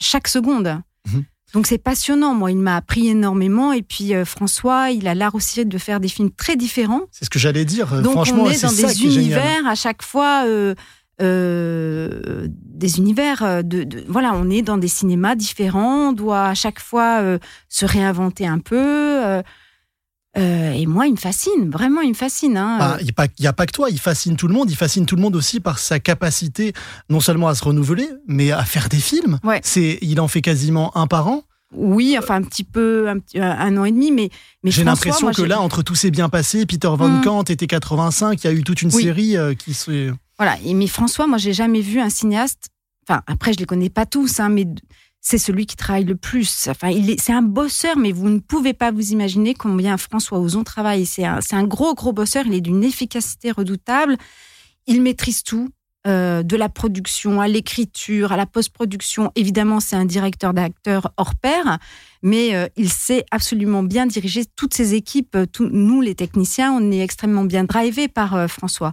[0.00, 0.80] chaque seconde.
[1.06, 1.24] Mhm.
[1.54, 2.34] Donc c'est passionnant.
[2.34, 3.72] Moi, il m'a appris énormément.
[3.72, 7.02] Et puis François, il a l'art aussi de faire des films très différents.
[7.12, 8.02] C'est ce que j'allais dire.
[8.02, 9.18] Donc Franchement, on est c'est dans des est génial.
[9.18, 10.44] univers à chaque fois,
[11.22, 16.08] euh, des univers euh, de, de- voilà, on est dans des cinémas différents.
[16.08, 17.38] On doit à chaque fois euh,
[17.68, 18.76] se réinventer un peu.
[18.76, 19.42] euh,
[20.36, 22.56] et moi, il me fascine, vraiment, il me fascine.
[22.56, 22.78] hein.
[22.80, 23.10] Ah, Il n'y
[23.46, 24.68] a, pas- a que toi, il fascine tout le monde.
[24.70, 26.72] Il fascine tout le monde aussi par sa capacité
[27.08, 29.38] non seulement à se renouveler, mais à faire des films.
[29.44, 29.60] Ouais.
[29.62, 31.44] C'est, il en fait quasiment un par an.
[31.76, 34.30] oui, enfin un petit peu, un, an et demi, mais,
[34.64, 37.20] mais J'ai l'impression que là, entre tout s'est bien passé, Peter Van Mm.
[37.22, 39.02] Kant était 85, il y a eu toute une Oui.
[39.04, 40.12] série qui se.
[40.38, 40.58] Voilà.
[40.64, 42.68] Et, mais François, moi, j'ai jamais vu un cinéaste.
[43.06, 44.66] Enfin, après, je les connais pas tous, hein, mais
[45.20, 46.68] c'est celui qui travaille le plus.
[46.68, 51.06] Enfin, c'est un bosseur, mais vous ne pouvez pas vous imaginer combien François Ozon travaille.
[51.06, 52.46] C'est un, un gros, gros bosseur.
[52.46, 54.16] Il est d'une efficacité redoutable.
[54.86, 55.70] Il maîtrise tout.
[56.06, 59.32] euh, de la production à l'écriture, à la post-production.
[59.36, 61.78] Évidemment, c'est un directeur d'acteurs hors pair,
[62.22, 65.36] mais euh, il sait absolument bien diriger toutes ses équipes.
[65.60, 68.92] Nous, les techniciens, on est extrêmement bien drivés par euh, François.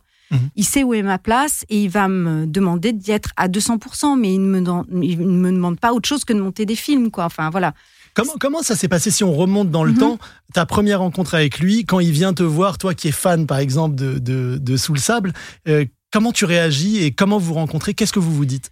[0.56, 4.18] Il sait où est ma place et il va me demander d'y être à 200%,
[4.20, 7.12] mais il ne me, il me demande pas autre chose que de monter des films,
[7.12, 7.26] quoi.
[7.26, 7.74] Enfin, voilà.
[8.14, 9.98] Comment, comment ça s'est passé si on remonte dans le Mhm.
[9.98, 10.20] temps
[10.54, 13.60] Ta première rencontre avec lui, quand il vient te voir, toi qui es fan par
[13.60, 15.32] exemple de, de, de Sous le sable,
[15.70, 17.94] euh, comment tu réagis et comment vous rencontrez?
[17.94, 18.72] Qu'est-ce que vous vous dites?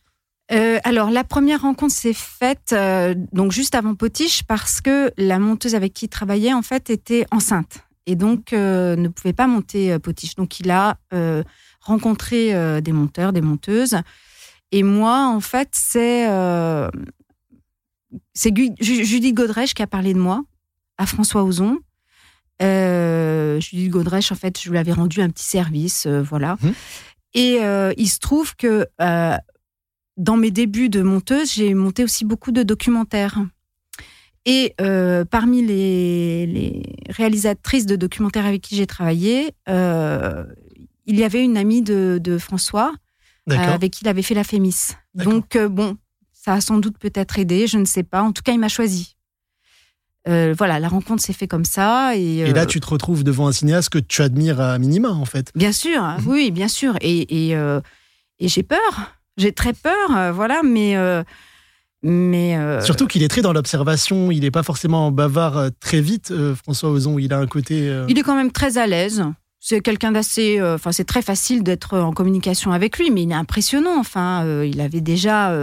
[0.52, 5.38] Euh, alors, la première rencontre s'est faite euh, donc juste avant Potiche parce que la
[5.40, 9.48] monteuse avec qui il travaillait, en fait, était enceinte et donc euh, ne pouvait pas
[9.48, 10.36] monter euh, Potiche.
[10.36, 11.44] Donc, il a euh,
[11.82, 13.98] rencontré des monteurs, des monteuses.
[14.72, 16.28] Et moi, en fait, c'est
[18.34, 20.44] c'est Judith Godrèche qui a parlé de moi
[20.98, 21.80] à François Ozon.
[22.62, 26.58] Euh, Judith Godrèche, en fait, je lui avais rendu un petit service, euh, voilà.
[26.62, 26.74] Mhm.
[27.36, 28.88] Et euh, il se trouve que
[30.18, 33.40] dans mes débuts de monteuse, j'ai monté aussi beaucoup de documentaires.
[34.52, 40.44] Et euh, parmi les, les réalisatrices de documentaires avec qui j'ai travaillé, euh,
[41.06, 42.94] il y avait une amie de, de François
[43.52, 44.76] euh, avec qui il avait fait la Fémis.
[45.14, 45.98] Donc, bon,
[46.34, 48.22] ça a sans doute peut-être aidé, je ne sais pas.
[48.24, 49.16] En tout cas, il m'a choisi.
[50.28, 52.16] Euh, voilà, la rencontre s'est faite comme ça.
[52.16, 55.26] Et, Et là, tu te retrouves devant un cinéaste que tu admires à minima en
[55.26, 55.52] fait.
[55.56, 56.28] Bien sûr, Mhm.
[56.28, 56.96] oui, bien sûr.
[57.02, 57.82] Et, et, euh,
[58.40, 59.14] et j'ai peur.
[59.38, 60.96] J'ai très peur, voilà, mais.
[62.06, 65.70] Euh, mais euh, Surtout qu'il est très dans l'observation, il n'est pas forcément bavard euh,
[65.80, 67.90] très vite, euh, François Ozon, il a un côté...
[67.90, 69.24] euh, il est quand même très à l'aise.
[69.62, 70.62] C'est quelqu'un d'assez.
[70.62, 74.00] Enfin, c'est très facile d'être en communication avec lui, mais il est impressionnant.
[74.00, 75.54] Enfin, il avait déjà.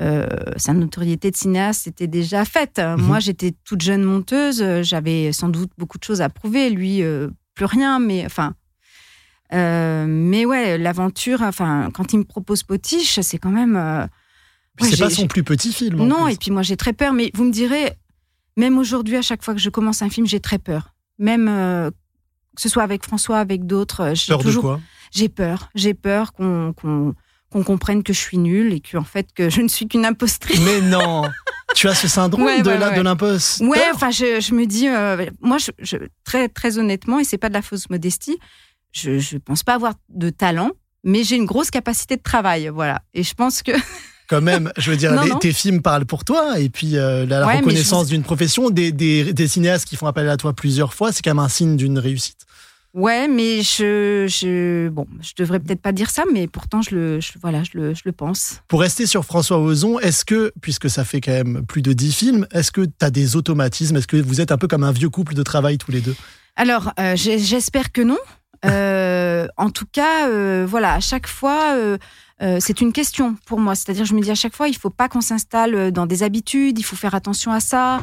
[0.00, 2.80] sa notoriété de cinéaste était déjà faite.
[2.80, 3.00] Mhm.
[3.00, 6.68] Moi, j'étais toute jeune monteuse, j'avais sans doute beaucoup de choses à prouver.
[6.68, 7.00] Lui,
[7.54, 8.54] plus rien, mais enfin.
[9.52, 14.08] mais ouais, l'aventure, enfin, quand il me propose Potiche, c'est quand même.
[14.82, 16.04] Ouais, c'est pas son plus petit film.
[16.04, 17.92] non, et puis moi j'ai très peur, mais vous me direz,
[18.56, 20.94] même aujourd'hui, à chaque fois que je commence un film, j'ai très peur.
[21.18, 21.90] Même euh,
[22.56, 24.80] que ce soit avec François, avec d'autres, euh, j'ai Peur de toujours, quoi?
[25.12, 25.68] J'ai peur.
[25.74, 27.14] J'ai peur qu'on qu'on
[27.50, 30.06] qu'on comprenne que je suis nulle et que en fait que je ne suis qu'une
[30.06, 30.58] impostrice.
[30.60, 31.22] Mais non
[31.74, 32.96] Tu as ce syndrome Ouais, de ouais, ouais.
[32.96, 37.18] de l'imposteur Ouais, enfin, je, je me dis, euh, moi, je, je- très, très honnêtement,
[37.20, 38.38] et c'est pas de la fausse modestie,
[38.92, 40.70] je, je pense pas avoir de talent,
[41.04, 43.02] mais j'ai une grosse capacité de travail, voilà.
[43.12, 43.72] Et je pense que
[44.32, 45.38] Quand même, je veux dire, Non, les- non.
[45.38, 48.70] tes films parlent pour toi, et puis euh, la, la Ouais, mais reconnaissance d'une profession,
[48.70, 51.48] des, des, des cinéastes qui font appel à toi plusieurs fois, c'est quand même un
[51.50, 52.38] signe d'une réussite.
[52.94, 57.20] Ouais, mais je, je, bon, je devrais peut-être pas dire ça, mais pourtant je le,
[57.20, 58.60] je- voilà, je le, je le pense.
[58.68, 62.12] Pour rester sur François Ozon, est-ce que, puisque ça fait quand même plus de 10
[62.14, 63.96] films, est-ce que tu as des automatismes?
[63.96, 66.14] Est-ce que vous êtes un peu comme un vieux couple de travail tous les deux?
[66.56, 68.18] Alors, euh, j'espère que non.
[68.64, 71.98] Euh, en tout cas, euh, voilà, à chaque fois, euh,
[72.42, 73.74] euh, c'est une question pour moi.
[73.74, 76.78] C'est-à-dire, je me dis à chaque fois, il faut pas qu'on s'installe dans des habitudes.
[76.78, 78.00] Il faut faire attention à ça.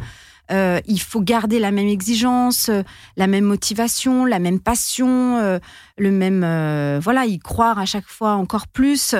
[0.52, 2.82] Euh, il faut garder la même exigence, euh,
[3.18, 5.60] la même motivation, la même passion, euh,
[5.98, 6.40] le même
[7.00, 9.16] voilà, y croire à chaque fois encore plus.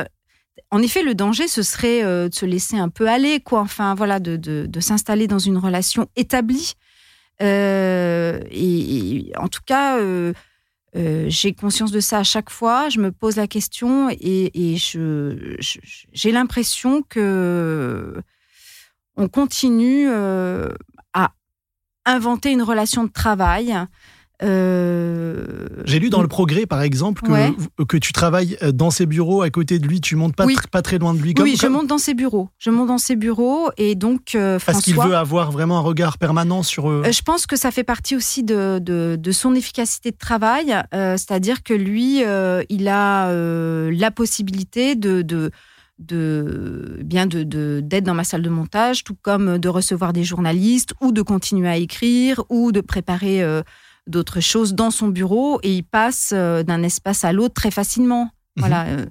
[0.72, 3.62] En effet, le danger, ce serait de se laisser un peu aller, quoi.
[3.62, 6.74] Enfin, voilà, de, de, s'installer dans une relation établie.
[7.42, 9.98] Et, en tout cas,
[10.94, 12.90] j'ai conscience de ça à chaque fois.
[12.90, 14.76] Je me pose la question et,
[16.12, 18.16] j'ai l'impression que
[19.16, 20.08] on continue
[22.06, 23.76] inventer une relation de travail.
[24.42, 29.06] Euh, J'ai lu dans le Progrès, par exemple, que, que tu travailles euh, dans ses
[29.06, 30.00] bureaux à côté de lui.
[30.00, 31.34] Tu montes pas, pas très loin de lui.
[31.40, 32.50] oui, je monte dans ses bureaux.
[32.58, 36.18] Je monte dans ses bureaux et donc euh, Parce qu'il veut avoir vraiment un regard
[36.18, 36.90] permanent sur.
[36.90, 37.04] eux.
[37.10, 40.76] je pense que ça fait partie aussi de, de, son efficacité de travail.
[40.92, 42.24] C'est-à-dire que lui,
[42.70, 43.32] il a
[43.92, 45.52] la possibilité de, de
[46.00, 47.44] de bien de
[47.82, 51.68] d'être dans ma salle de montage, tout comme de recevoir des journalistes ou de continuer
[51.68, 53.62] à écrire ou de préparer euh,
[54.08, 58.24] d'autres choses dans son bureau et il passe euh, d'un espace à l'autre très facilement.
[58.24, 58.30] Mhm.
[58.58, 58.86] Voilà.
[58.88, 59.06] Euh.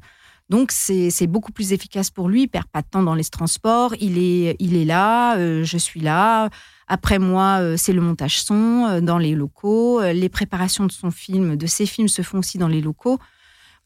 [0.48, 2.42] donc c'est beaucoup plus efficace pour lui.
[2.42, 3.94] Il perd pas de temps dans les transports.
[4.00, 5.36] Il est il est là.
[5.36, 6.48] je suis là.
[6.86, 10.00] Après moi, c'est le montage son dans les locaux.
[10.00, 13.18] Les préparations de son film, de ses films se font aussi dans les locaux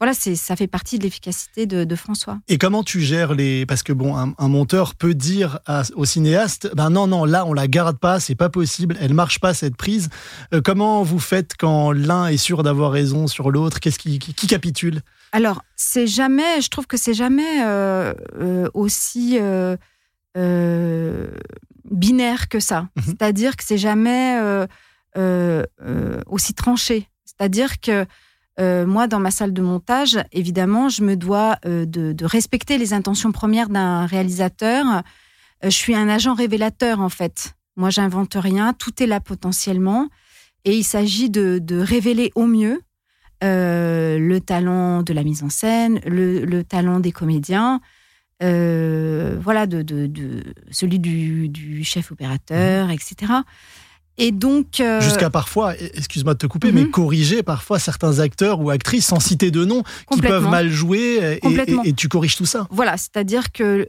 [0.03, 2.41] voilà, c'est ça fait partie de l'efficacité de, François.
[2.49, 5.61] Et comment tu gères les parce que bon, un, monteur peut dire
[5.95, 9.39] au cinéaste, ben non non, là on la garde pas, c'est pas possible, elle marche
[9.39, 10.09] pas cette prise.
[10.53, 13.79] Euh, comment vous faites quand l'un est sûr d'avoir raison sur l'autre?
[13.79, 15.03] Qu'est-ce qui, qui, capitule?
[15.31, 19.39] Alors c'est jamais, je trouve que c'est jamais euh, euh, aussi
[21.93, 22.89] binaire que ça.
[22.97, 23.05] Mhm.
[23.07, 24.67] C'est-à-dire que c'est jamais
[26.27, 27.09] aussi tranché.
[27.25, 28.05] C'est-à-dire que
[28.61, 32.93] euh, moi, dans ma salle de montage, évidemment, je me dois euh, de, respecter les
[32.93, 34.85] intentions premières d'un réalisateur.
[34.87, 35.01] Euh,
[35.65, 37.55] je suis un agent révélateur, en fait.
[37.77, 40.09] Moi, j'invente rien, tout est là potentiellement.
[40.65, 42.81] Et il s'agit de, révéler au mieux
[43.45, 47.81] le talent de la mise en scène, le, talent des comédiens,
[48.41, 53.33] voilà, de, celui du, du chef opérateur, etc.
[54.19, 54.81] Et donc.
[54.81, 56.91] Euh, Jusqu'à parfois, excuse-moi de te couper, mais mhm.
[56.91, 61.93] corriger parfois certains acteurs ou actrices sans citer de nom qui peuvent mal jouer et,
[61.95, 62.67] tu corriges tout ça.
[62.71, 63.89] Voilà, c'est-à-dire que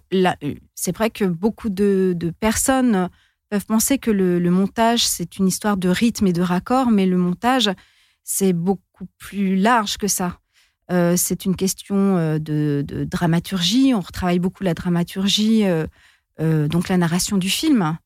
[0.75, 3.09] c'est vrai que beaucoup de, personnes
[3.49, 7.17] peuvent penser que le, montage, c'est une histoire de rythme et de raccord, mais le
[7.17, 7.69] montage,
[8.23, 10.39] c'est beaucoup plus large que ça.
[10.91, 13.93] Euh, c'est une question euh, de, dramaturgie.
[13.93, 15.63] On retravaille beaucoup la dramaturgie,
[16.39, 17.97] donc la narration du film.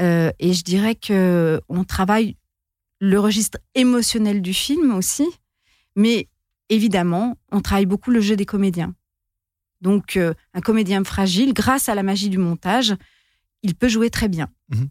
[0.00, 2.36] Euh, et je dirais que on travaille
[3.00, 5.26] le registre émotionnel du film aussi,
[5.96, 6.28] mais
[6.68, 8.94] évidemment, on travaille beaucoup le jeu des comédiens.
[9.80, 12.94] Donc, euh, un comédien fragile, grâce à la magie du montage,
[13.62, 14.48] il peut jouer très bien.
[14.70, 14.88] Mhm.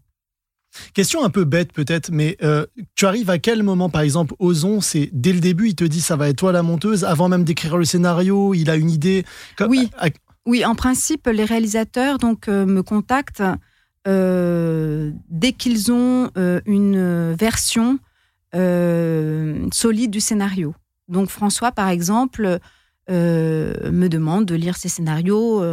[0.93, 4.81] Question un peu bête peut-être, mais euh, tu arrives à quel moment, par exemple, Ozon,
[4.81, 7.43] c'est dès le début, il te dit ça va être toi la monteuse, avant même
[7.43, 9.25] d'écrire le scénario, il a une idée.
[9.67, 9.89] Oui,
[10.45, 10.63] oui.
[10.65, 13.41] En principe, les réalisateurs donc me contactent
[14.07, 17.99] euh, dès qu'ils ont euh, une version
[18.55, 20.73] euh, solide du scénario.
[21.07, 22.59] Donc François, par exemple,
[23.09, 25.63] me demande de lire ses scénarios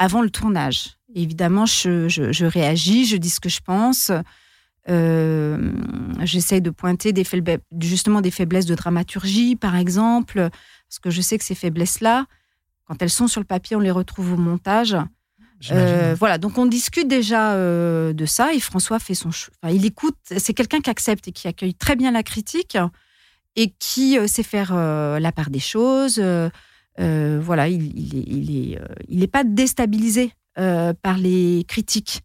[0.00, 0.98] avant le tournage.
[1.14, 4.10] évidemment, je, réagis, je dis ce que je pense.
[6.24, 7.24] J'essaye de pointer des
[7.80, 10.48] justement des faiblesses de dramaturgie, par exemple,
[10.88, 12.26] parce que je sais que ces faiblesses-là,
[12.86, 14.96] quand elles sont sur le papier, on les retrouve au montage.
[15.70, 19.84] Euh, voilà, donc on discute déjà euh, de ça et François fait son, enfin, il
[19.84, 20.16] écoute.
[20.36, 22.76] C'est quelqu'un qui accepte et qui accueille très bien la critique
[23.56, 26.20] et qui euh, sait faire la part des choses.
[26.98, 32.22] voilà, il, il, est, il est, pas déstabilisé par les critiques.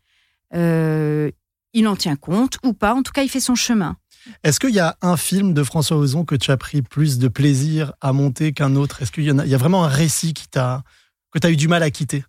[0.53, 2.93] il en tient compte ou pas.
[2.93, 3.95] En tout cas, il fait son chemin.
[4.43, 7.27] Est-ce qu'il y a un film de François Ozon que tu as pris plus de
[7.27, 9.01] plaisir à monter qu'un autre?
[9.01, 10.83] Est-ce qu'il y, y, a vraiment un récit qui t'a
[11.31, 12.23] que tu as eu du mal à quitter?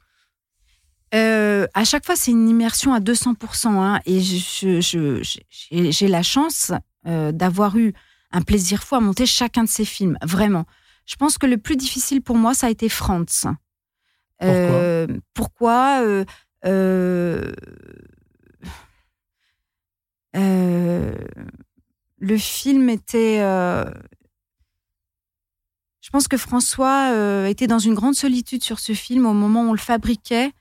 [1.14, 3.68] Euh, à chaque fois, c'est une immersion à 200%.
[3.68, 6.72] Hein, et j'ai la chance
[7.06, 7.92] euh, d'avoir eu
[8.30, 10.64] un plaisir fou à monter chacun de ces films, vraiment.
[11.04, 13.46] Je pense que le plus difficile pour moi, ça a été Franz.
[14.42, 16.00] Euh, pourquoi?
[16.62, 16.74] Pourquoi
[22.20, 23.40] Le film était...
[26.00, 29.68] Je pense que François était dans une grande solitude sur ce film au moment où
[29.68, 30.52] on le fabriquait.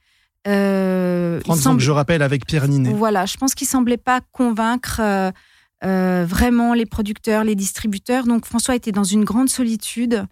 [0.47, 1.79] Euh, semble...
[1.79, 2.93] je rappelle, avec Pierre Ninet.
[2.93, 5.31] Voilà, je pense qu'il semblait pas convaincre euh,
[5.83, 8.25] euh, vraiment les producteurs, les distributeurs.
[8.25, 10.25] Donc François était dans une grande solitude.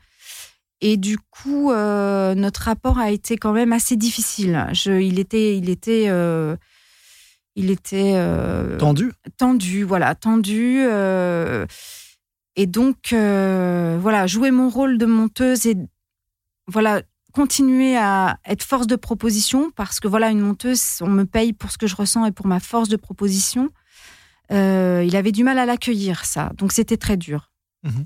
[0.81, 4.65] Et du coup, euh, notre rapport a été quand même assez difficile.
[4.71, 6.09] Je, il était, il était,
[7.55, 8.13] Il était
[8.77, 9.11] tendu.
[9.37, 10.79] Tendu, voilà, tendu.
[12.55, 15.75] Et donc, voilà, jouer mon rôle de monteuse et
[16.67, 17.01] voilà,
[17.33, 21.71] continuer à être force de proposition parce que voilà, une monteuse, on me paye pour
[21.71, 23.69] ce que je ressens et pour ma force de proposition.
[24.51, 26.51] il avait du mal à l'accueillir, ça.
[26.57, 27.51] Donc, c'était très dur.
[27.83, 28.05] Mhm.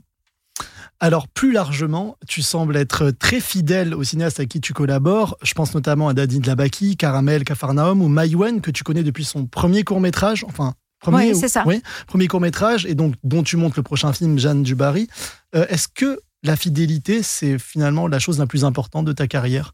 [0.99, 5.38] Alors plus largement, tu sembles être très fidèle aux cinéastes avec qui tu collabores.
[5.41, 9.45] Je pense notamment à Dadine Dlabaki, Caramel, Cafarnaum ou Maïwen que tu connais depuis son
[9.45, 10.45] premier court métrage.
[10.47, 11.63] Enfin, premier, oui, c'est ça.
[11.65, 15.09] Oui, premier court métrage et donc dont tu montes le prochain film, Jeanne Dubarry.
[15.55, 19.73] Euh, est-ce que la fidélité, c'est finalement la chose la plus importante de ta carrière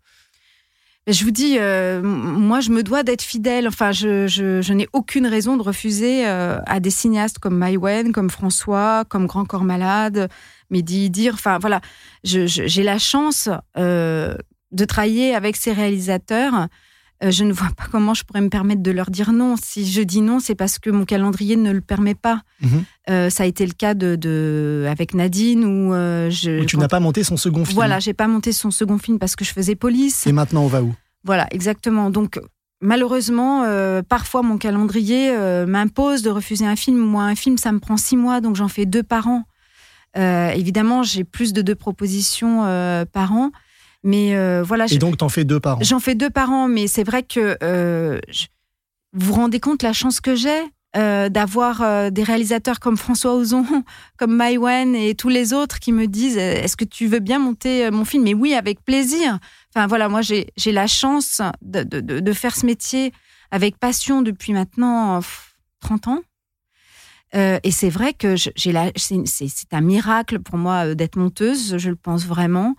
[1.11, 3.67] je vous dis, euh, moi, je me dois d'être fidèle.
[3.67, 9.05] Enfin, je, n'ai aucune raison de refuser euh, à des cinéastes comme Maïwen, comme François,
[9.05, 10.29] comme Grand Corps Malade,
[10.69, 11.33] Mehdi dire.
[11.33, 11.81] Enfin, voilà,
[12.23, 14.35] j'ai la chance euh,
[14.71, 16.67] de travailler avec ces réalisateurs.
[17.21, 19.55] Je ne vois pas comment je pourrais me permettre de leur dire non.
[19.61, 22.41] Si je dis non, c'est parce que mon calendrier ne le permet pas.
[22.61, 23.29] Mhm.
[23.29, 25.91] ça a été le cas de, avec Nadine où
[26.29, 26.63] je.
[26.63, 27.75] tu n'as pas monté son second film.
[27.75, 30.27] Voilà, j'ai pas monté son second film parce que je faisais police.
[30.27, 30.93] Et maintenant, on va où?
[31.23, 32.09] Voilà, exactement.
[32.09, 32.39] Donc
[32.81, 33.65] malheureusement,
[34.07, 35.35] parfois mon calendrier
[35.67, 36.97] m'impose de refuser un film.
[36.97, 39.43] Moi, un film, ça me prend six mois, donc j'en fais deux par an.
[40.17, 43.51] Euh, évidemment, j'ai plus de deux propositions euh, par an.
[44.03, 44.85] Mais euh, voilà.
[44.91, 47.23] Et donc, t'en fais deux par an J'en fais deux par an, mais c'est vrai
[47.23, 47.57] que
[49.13, 50.63] vous vous rendez compte la chance que j'ai
[50.95, 53.65] d'avoir des réalisateurs comme François Ozon,
[54.17, 57.91] comme Maïwen et tous les autres qui me disent Est-ce que tu veux bien monter
[57.91, 58.23] mon film?
[58.23, 59.37] Mais oui, avec plaisir.
[59.73, 63.13] Enfin voilà, moi j'ai la chance de, de, de, faire ce métier
[63.51, 65.21] avec passion depuis maintenant
[65.81, 66.21] 30 ans.
[67.35, 71.89] Euh, et c'est vrai que j'ai c'est un miracle pour moi euh, d'être monteuse, je
[71.89, 72.75] le pense vraiment.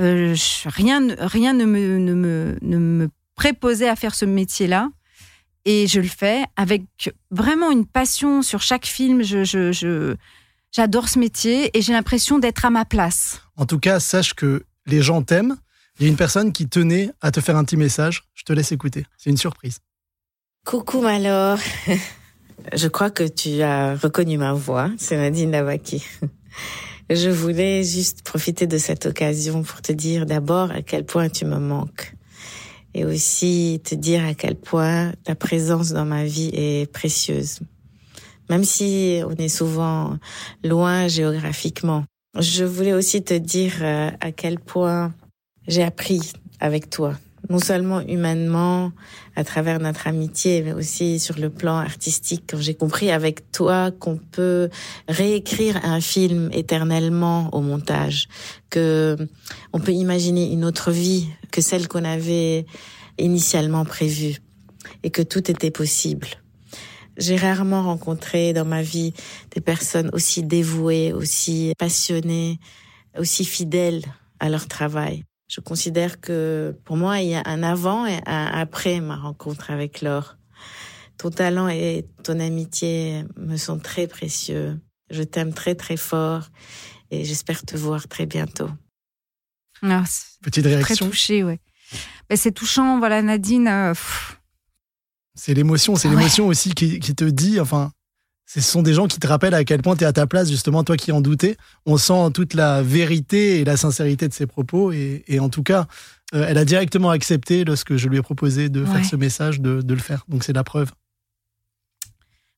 [0.00, 0.34] Euh,
[0.64, 4.90] rien, rien ne me, ne me, ne me préposait à faire ce métier-là.
[5.64, 6.82] Et je le fais avec
[7.30, 9.22] vraiment une passion sur chaque film.
[9.22, 10.16] Je, je,
[10.72, 13.42] j'adore ce métier et j'ai l'impression d'être à ma place.
[13.56, 15.56] En tout cas, sache que les gens t'aiment.
[15.98, 18.22] Il y a une personne qui tenait à te faire un petit message.
[18.34, 19.04] Je te laisse écouter.
[19.16, 19.80] C'est une surprise.
[20.64, 21.58] Coucou Malor.
[22.74, 26.04] Je crois que tu as reconnu ma voix, c'est Nadine Lavaki.
[27.10, 31.46] Je voulais juste profiter de cette occasion pour te dire d'abord à quel point tu
[31.46, 32.14] me manques
[32.92, 37.60] et aussi te dire à quel point ta présence dans ma vie est précieuse.
[38.50, 40.18] Même si on est souvent
[40.62, 42.04] loin géographiquement.
[42.38, 45.14] Je voulais aussi te dire euh, à quel point
[45.66, 46.20] j'ai appris
[46.60, 47.14] avec toi
[47.48, 48.92] non seulement humainement
[49.36, 53.90] à travers notre amitié, mais aussi sur le plan artistique, quand j'ai compris avec toi
[53.90, 54.68] qu'on peut
[55.08, 58.28] réécrire un film éternellement au montage,
[58.70, 59.16] que
[59.72, 62.66] on peut imaginer une autre vie que celle qu'on avait
[63.18, 64.38] initialement prévue,
[65.02, 66.28] et que tout était possible.
[67.16, 69.12] J'ai rarement rencontré dans ma vie
[69.54, 72.60] des personnes aussi dévouées, aussi passionnées,
[73.18, 74.02] aussi fidèles
[74.38, 75.24] à leur travail.
[75.48, 79.70] Je considère que pour moi, il y a un avant et un après ma rencontre
[79.70, 80.36] avec Laure.
[81.16, 84.78] Ton talent et ton amitié me sont très précieux.
[85.10, 86.50] Je t'aime très très fort
[87.10, 88.68] et j'espère te voir très bientôt.
[89.82, 90.04] Ah,
[90.42, 90.94] Petite réaction.
[90.94, 91.60] Très touchée, ouais.
[92.28, 93.68] Ben, c'est touchant, voilà Nadine.
[93.68, 93.94] Euh,
[95.34, 97.92] c'est l'émotion, c'est l'émotion aussi qui, qui, te dit, enfin,
[98.48, 100.48] ce sont des gens qui te rappellent à quel point tu es à ta place,
[100.48, 101.58] justement, toi qui en doutais.
[101.84, 104.90] On sent toute la vérité et la sincérité de ses propos.
[104.90, 105.86] Et, en tout cas,
[106.34, 109.84] euh, elle a directement accepté lorsque je lui ai proposé de faire ce message, de,
[109.86, 110.24] le faire.
[110.28, 110.90] Donc c'est la preuve.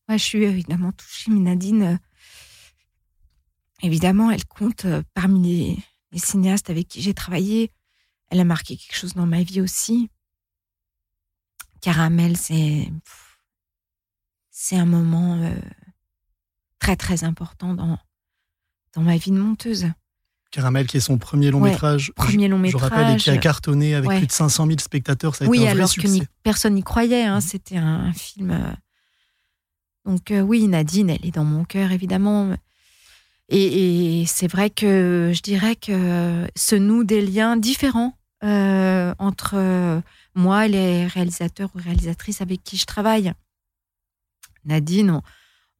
[0.09, 1.97] Ouais, je suis évidemment touchée, mais Nadine, euh,
[3.83, 5.77] évidemment, elle compte euh, parmi
[6.13, 7.73] les, cinéastes avec qui j'ai travaillé.
[8.31, 10.09] Elle a marqué quelque chose dans ma vie aussi.
[11.81, 12.89] Caramel, c'est
[14.53, 15.51] c'est un moment
[16.81, 17.99] très très important dans,
[18.95, 19.87] dans ma vie de monteuse.
[20.51, 22.13] Caramel, qui est son premier long métrage.
[22.17, 22.81] Premier long métrage.
[22.83, 25.37] Je rappelle, et qui a cartonné avec plus de 500 000 spectateurs.
[25.37, 27.25] Ça a oui, été un alors vrai que personne n'y croyait.
[27.25, 27.43] Hein, mm.
[27.43, 28.51] C'était un, film.
[28.51, 28.73] Euh,
[30.05, 32.53] donc, euh, oui, Nadine, elle est dans mon cœur, évidemment.
[33.49, 40.03] Et, c'est vrai que je dirais que se nouent des liens différents euh, entre
[40.35, 43.33] moi et les réalisateurs ou réalisatrices avec qui je travaille.
[44.65, 45.23] Nadine, on,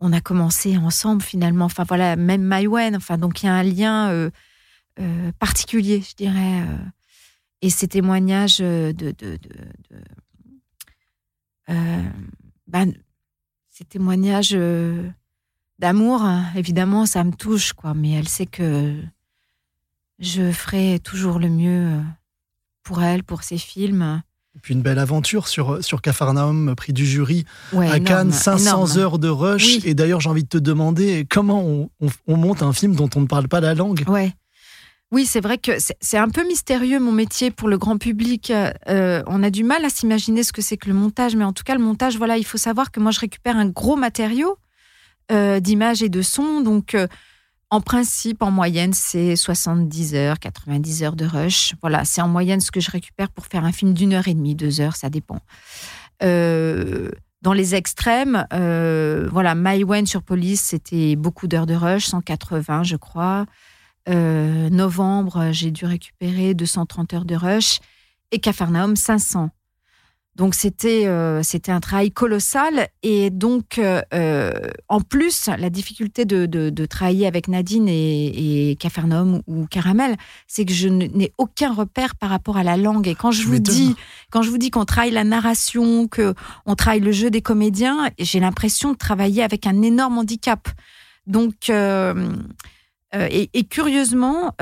[0.01, 1.67] on a commencé ensemble finalement.
[1.67, 2.97] Enfin voilà, même Maïwen.
[2.97, 4.31] Enfin donc il y a un lien euh,
[4.99, 6.63] euh, particulier, je dirais.
[6.63, 6.77] Euh.
[7.63, 9.15] et ces témoignages de,
[12.67, 12.93] ben,
[13.69, 14.57] ces témoignages
[15.79, 17.95] d'amour, évidemment, ça me touche quoi.
[17.95, 19.01] Mais elle sait que
[20.19, 22.01] je ferai toujours le mieux
[22.83, 24.23] pour elle, pour ses films.
[24.63, 28.59] Puis une belle aventure sur, sur Capharnaüm, prix du jury Ouais, à énorme, Cannes, 500
[28.87, 28.99] énorme.
[28.99, 29.65] heures de rush.
[29.65, 29.83] Oui.
[29.85, 33.09] Et d'ailleurs, j'ai envie de te demander comment on, on- on monte un film dont
[33.15, 34.03] on ne parle pas la langue?
[34.09, 34.33] Ouais.
[35.13, 38.53] Oui, c'est vrai que c'est c'est un peu mystérieux mon métier pour le grand public.
[38.89, 41.53] Euh, on a du mal à s'imaginer ce que c'est que le montage, mais en
[41.53, 44.57] tout cas le montage, voilà, il faut savoir que moi je récupère un gros matériau
[45.33, 47.09] euh, d'images et de sons, donc euh,
[47.71, 51.75] en principe, en moyenne, c'est 70 heures, 90 heures de rush.
[51.81, 54.35] Voilà, c'est en moyenne ce que je récupère pour faire un film d'une heure et
[54.35, 55.39] demie, deux heures, ça dépend.
[56.23, 57.11] Euh,
[57.43, 62.83] dans les extrêmes, euh, voilà, My Wen sur Police, c'était beaucoup d'heures de rush, 180,
[62.83, 63.47] je crois.
[64.09, 67.79] Euh, novembre, j'ai dû récupérer 230 heures de rush
[68.33, 69.51] et Capharnaüm 500.
[70.41, 72.89] Donc c'était euh, c'était un travail colossal.
[73.03, 74.51] Et donc euh, euh,
[74.89, 80.17] en plus la difficulté de, de, de travailler avec Nadine et, et Capharnaüm ou Caramel,
[80.47, 83.07] c'est que je n'ai aucun repère par rapport à la langue.
[83.07, 83.97] Et quand je vous dis
[84.31, 86.33] quand je vous dis qu'on travaille la narration, que
[86.65, 90.71] on travaille le jeu des comédiens, j'ai l'impression de travailler avec un énorme handicap.
[91.27, 92.33] Donc euh,
[93.13, 94.55] et, et curieusement,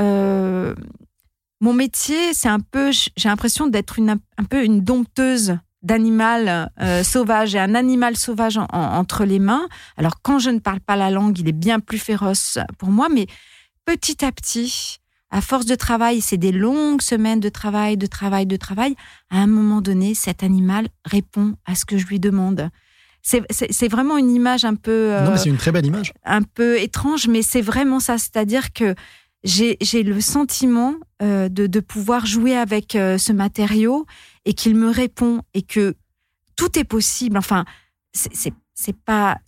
[1.60, 7.02] mon métier, c'est un peu, j'ai l'impression d'être une, un peu une dompteuse d'animal euh,
[7.02, 9.66] sauvage et un animal sauvage en- en- entre les mains.
[9.96, 13.08] Alors quand je ne parle pas la langue, il est bien plus féroce pour moi,
[13.12, 13.26] mais
[13.84, 14.98] petit à petit,
[15.30, 18.96] à force de travail, c'est des longues semaines de travail, de travail, de travail,
[19.30, 22.70] à un moment donné, cet animal répond à ce que je lui demande.
[23.22, 25.08] C'est- vraiment une image un peu...
[25.10, 26.12] Non, euh, mais c'est une très belle image.
[26.24, 28.16] un peu étrange, mais c'est vraiment ça.
[28.16, 28.94] C'est-à-dire que
[29.48, 34.06] j'ai le sentiment euh, de, de pouvoir jouer avec euh, ce matériau
[34.44, 35.96] et qu'il me répond et que
[36.56, 37.38] tout est possible.
[37.38, 37.64] Enfin,
[38.12, 39.38] c'est pas.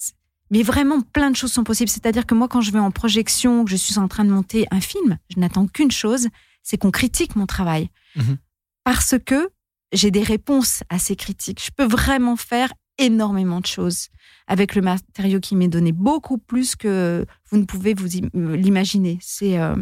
[0.50, 1.90] Mais vraiment, plein de choses sont possibles.
[1.90, 4.66] C'est-à-dire que moi, quand je vais en projection, que je suis en train de monter
[4.70, 6.28] un film, je n'attends qu'une chose,
[6.62, 7.90] c'est qu'on critique mon travail.
[8.16, 8.38] Mhm.
[8.84, 9.50] Parce que
[9.92, 11.62] j'ai des réponses à ces critiques.
[11.64, 14.08] Je peux vraiment faire énormément de choses.
[14.46, 19.18] Avec le matériau qui m'est donné, beaucoup plus que vous ne pouvez vous im- l'imaginer.
[19.20, 19.74] C'est euh,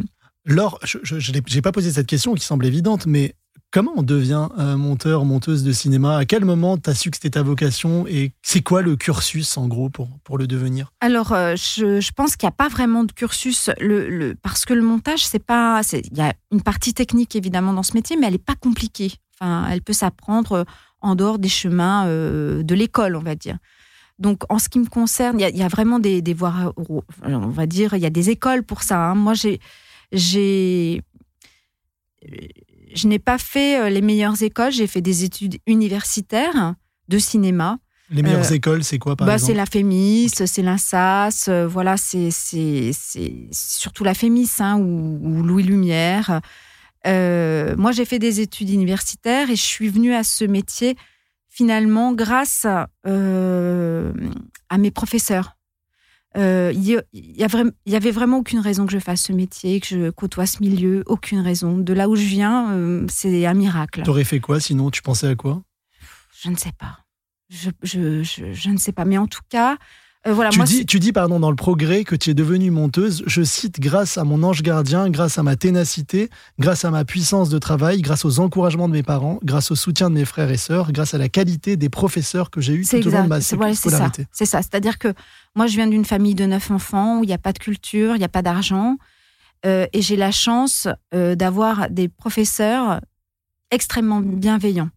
[0.45, 3.35] Laure, je n'ai pas posé cette question qui semble évidente, mais
[3.71, 6.17] comment on devient euh, monteur, monteuse de cinéma?
[6.17, 8.05] À quel moment tu as su que c'était ta vocation?
[8.07, 10.91] Et c'est quoi le cursus, en gros, pour, pour le devenir?
[11.01, 14.65] Alors, euh, je, je pense qu'il n'y a pas vraiment de cursus, le, le- parce
[14.65, 18.17] que le montage, c'est pas, il y a une partie technique évidemment dans ce métier,
[18.17, 19.13] mais elle n'est pas compliquée.
[19.41, 20.63] Enfin, elle peut s'apprendre euh,
[21.01, 23.57] en dehors des chemins euh, de l'école, on va dire.
[24.19, 26.33] Donc, en ce qui me concerne, il y a, il y a vraiment des, des
[26.33, 28.97] voies, euh, on va dire, il y a des écoles pour ça.
[29.11, 29.15] hein.
[29.15, 29.59] Moi, j'ai,
[30.11, 31.01] j'ai,
[32.93, 34.71] je n'ai pas fait euh, les meilleures écoles.
[34.71, 36.75] J'ai fait des études universitaires
[37.07, 37.77] de cinéma.
[38.09, 41.67] Les meilleures Euh, écoles, c'est quoi, par Bah, c'est exemple la FEMIS, c'est l'INSAS, euh,
[41.67, 46.41] voilà, c'est c'est- c'est surtout la FEMIS hein, ou, ou Louis Lumière.
[47.07, 50.95] Euh, moi, j'ai fait des études universitaires et je suis venue à ce métier
[51.49, 52.65] finalement grâce
[53.07, 54.11] euh,
[54.69, 55.55] à mes professeurs.
[56.37, 57.35] Euh, Il y, a- il
[57.87, 61.03] y avait vraiment aucune raison que je fasse ce métier, que je côtoie ce milieu,
[61.07, 61.77] aucune raison.
[61.77, 64.03] De là où je viens, c'est un miracle.
[64.03, 64.91] T'aurais fait quoi sinon?
[64.91, 65.63] Tu pensais à quoi?
[66.41, 66.99] Je ne sais pas.
[67.49, 69.05] Je, je, je, je ne sais pas.
[69.05, 69.77] Mais en tout cas,
[70.27, 70.49] euh, voilà.
[70.49, 73.41] tu, moi, dis, tu dis, pardon, dans le progrès que tu es devenue monteuse, je
[73.41, 77.57] cite, grâce à mon ange gardien, grâce à ma ténacité, grâce à ma puissance de
[77.57, 80.91] travail, grâce aux encouragements de mes parents, grâce au soutien de mes frères et sœurs,
[80.91, 83.37] grâce à la qualité des professeurs que j'ai eus tout C'est au long de ma
[83.37, 83.75] exact.
[83.75, 84.27] Scolarité.
[84.33, 84.61] C'est ça.
[84.61, 85.13] C'est-à-dire que
[85.55, 88.15] moi, je viens d'une famille de neuf enfants où il n'y a pas de culture,
[88.15, 88.97] il n'y a pas d'argent.
[89.65, 92.99] Euh, et j'ai la chance euh, d'avoir des professeurs
[93.71, 94.89] extrêmement bienveillants,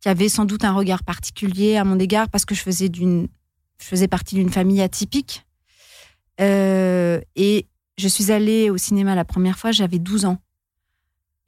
[0.00, 3.28] qui avaient sans doute un regard particulier à mon égard parce que je faisais, d'une,
[3.80, 5.44] je faisais partie d'une famille atypique.
[6.40, 7.66] Euh, et
[7.98, 10.38] je suis allée au cinéma la première fois, j'avais 12 ans.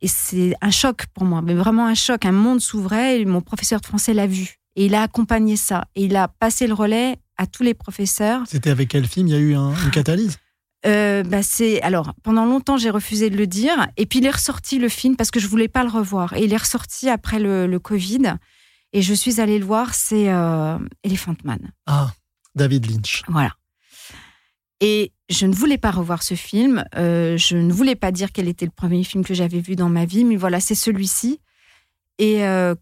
[0.01, 2.25] Et c'est un choc pour moi, mais vraiment un choc.
[2.25, 4.57] Un monde s'ouvrait et mon professeur de français l'a vu.
[4.77, 5.87] Et il a accompagné ça.
[5.97, 8.43] Et il a passé le relais à tous les professeurs.
[8.47, 9.27] C'était avec quel film?
[9.27, 10.39] Il y a eu un- une catalyse?
[10.87, 14.31] Euh, bah c'est alors pendant longtemps j'ai refusé de le dire et puis il est
[14.31, 17.41] ressorti le film parce que je voulais pas le revoir et il est ressorti après
[17.41, 18.35] le, le Covid
[18.93, 22.13] et je suis allée le voir c'est euh, Elephant Man Ah,
[22.55, 23.23] David Lynch.
[23.29, 23.55] voilà
[24.81, 28.49] et je ne voulais pas revoir ce film euh, je ne voulais pas dire quel
[28.49, 31.41] était le premier film que j'avais vu dans ma vie mais voilà c'est celui-ci
[32.19, 32.75] et euh,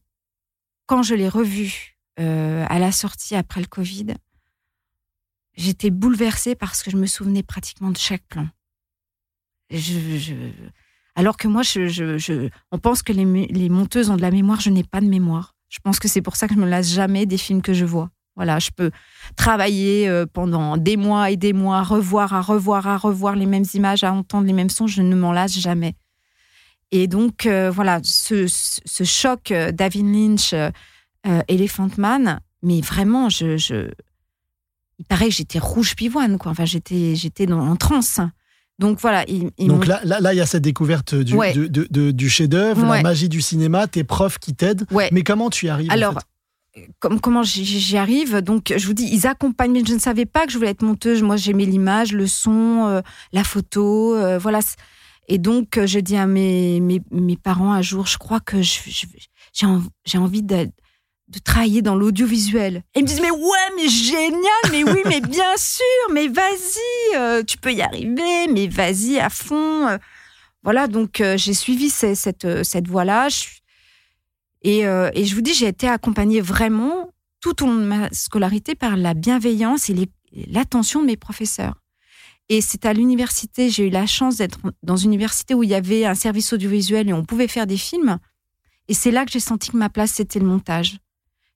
[0.87, 4.15] quand je l'ai revu à la sortie après le Covid
[5.55, 8.49] j'étais bouleversée parce que je me souvenais pratiquement de chaque plan.
[9.71, 10.35] Je, je-
[11.15, 14.61] Alors que moi, je, je- je- on pense que les monteuses ont de la mémoire,
[14.61, 15.56] je n'ai pas de mémoire.
[15.69, 17.85] Je pense que c'est pour ça que je me lasse jamais des films que je
[17.85, 18.11] vois.
[18.37, 18.91] Voilà, je peux
[19.35, 23.65] travailler euh, pendant des mois et des mois, revoir, à revoir, à revoir les mêmes
[23.73, 25.97] images, à entendre les mêmes sons, je ne m'en lasse jamais.
[26.93, 28.47] Et donc, euh, voilà, ce,
[29.05, 30.71] choc euh, David Lynch, euh,
[31.49, 33.91] Elephant Man, mais vraiment, je, je...
[34.99, 36.53] il paraît que j'étais rouge pivoine, quoi.
[36.53, 38.21] Enfin, j'étais, j'étais dans, en transe.
[38.79, 39.25] Donc voilà.
[39.29, 41.53] Ils, ils Donc là, là, là, il y a cette découverte du, Ouais.
[41.55, 42.99] de- de- de- du chef-d'œuvre, Ouais.
[42.99, 44.87] la magie du cinéma, tes profs qui t'aident.
[44.91, 45.09] Ouais.
[45.13, 46.15] Mais comment tu y arrives en Alors,
[46.75, 46.89] fait?
[46.99, 48.37] comme, comment j'y- arrive?
[48.43, 50.83] Donc, je vous dis, ils accompagnent, mais je ne savais pas que je voulais être
[50.83, 51.23] monteuse.
[51.23, 53.01] Moi, j'aimais l'image, le son, euh,
[53.33, 54.61] la photo, euh, voilà.
[55.29, 58.61] Et donc, euh, j'ai dit à mes, mes, mes parents un jour, je crois que
[58.63, 59.07] je- je-
[59.55, 59.83] j'ai en-
[60.17, 60.69] envie de,
[61.29, 62.83] de travailler dans l'audiovisuel.
[62.95, 67.17] Et ils me disent, mais ouais, mais génial, mais oui, mais bien sûr, mais vas-y,
[67.17, 69.89] euh, tu peux y arriver, mais vas-y à fond.
[69.89, 69.99] euh.
[70.63, 73.29] Voilà, donc euh, j'ai suivi ces- cette, cette voie-là.
[73.29, 73.61] Je suis-
[74.63, 77.11] Et, euh, et je vous dis, j'ai été accompagnée vraiment
[77.41, 79.95] tout au long de ma scolarité par la bienveillance et
[80.49, 81.75] l'attention de mes professeurs.
[82.49, 85.75] Et c'est à l'université, j'ai eu la chance d'être dans une université où il y
[85.75, 88.19] avait un service audiovisuel et on pouvait faire des films.
[88.89, 90.99] Et c'est là que j'ai senti que ma place, c'était le montage.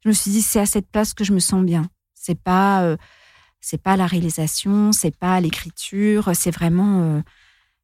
[0.02, 1.90] Je me suis dit, c'est à cette place que je me sens bien.
[2.14, 2.96] C'est pas, euh,
[3.60, 7.20] c'est pas la réalisation, c'est pas l'écriture, c'est vraiment, euh,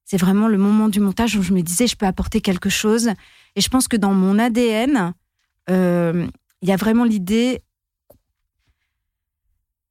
[0.04, 3.10] c'est vraiment le moment du montage où je me disais, je peux apporter quelque chose.
[3.54, 5.12] Et je pense que dans mon ADN,
[5.68, 6.26] euh,
[6.62, 7.62] il y a vraiment l'idée.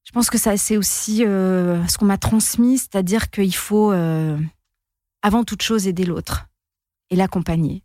[0.03, 3.91] Je pense que ça, c'est aussi ce qu'on m'a transmis, c'est-à-dire qu'il faut,
[5.21, 6.47] avant toute chose, aider l'autre
[7.09, 7.84] et l'accompagner.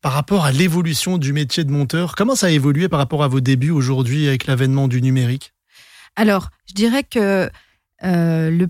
[0.00, 3.28] Par rapport à l'évolution du métier de monteur, comment ça a évolué par rapport à
[3.28, 5.52] vos débuts aujourd'hui avec l'avènement du numérique?
[6.14, 7.50] Alors, je dirais que
[8.04, 8.66] euh,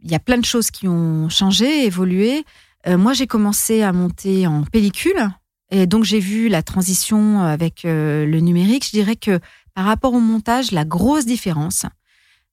[0.00, 2.44] il y a plein de choses qui ont changé, évolué.
[2.88, 5.30] Euh, moi, j'ai commencé à monter en pellicule.
[5.70, 8.86] Et donc, j'ai vu la transition avec euh, le numérique.
[8.86, 9.38] Je dirais que
[9.74, 11.86] par rapport au montage, la grosse différence,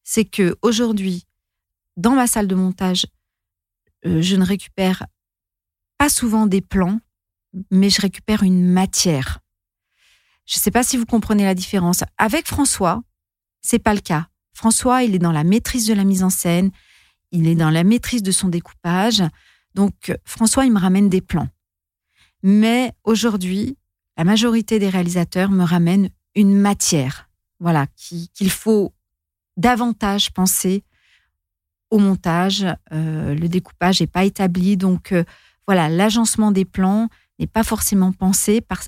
[0.03, 1.26] c'est que aujourd'hui,
[1.97, 3.07] dans ma salle de montage,
[4.03, 5.05] je ne récupère
[5.97, 6.99] pas souvent des plans,
[7.72, 9.39] mais je récupère une matière.
[10.45, 12.04] Je ne sais pas si vous comprenez la différence.
[12.18, 13.01] Avec François,
[13.62, 14.28] c'est pas le cas.
[14.54, 16.72] François, il est dans la maîtrise de la mise en scène,
[17.32, 19.24] il est dans la maîtrise de son découpage.
[19.74, 21.47] Donc, François, il me ramène des plans.
[22.43, 23.78] Mais aujourd'hui,
[24.18, 27.30] la majorité des réalisateurs me ramènent une matière,
[27.60, 28.93] voilà, qui- qu'il faut
[29.58, 30.84] davantage penser
[31.89, 32.66] au montage.
[32.91, 35.24] Euh, le découpage n'est pas établi, donc euh,
[35.68, 37.08] voilà, l'agencement des plans
[37.39, 38.81] n'est pas forcément pensé par,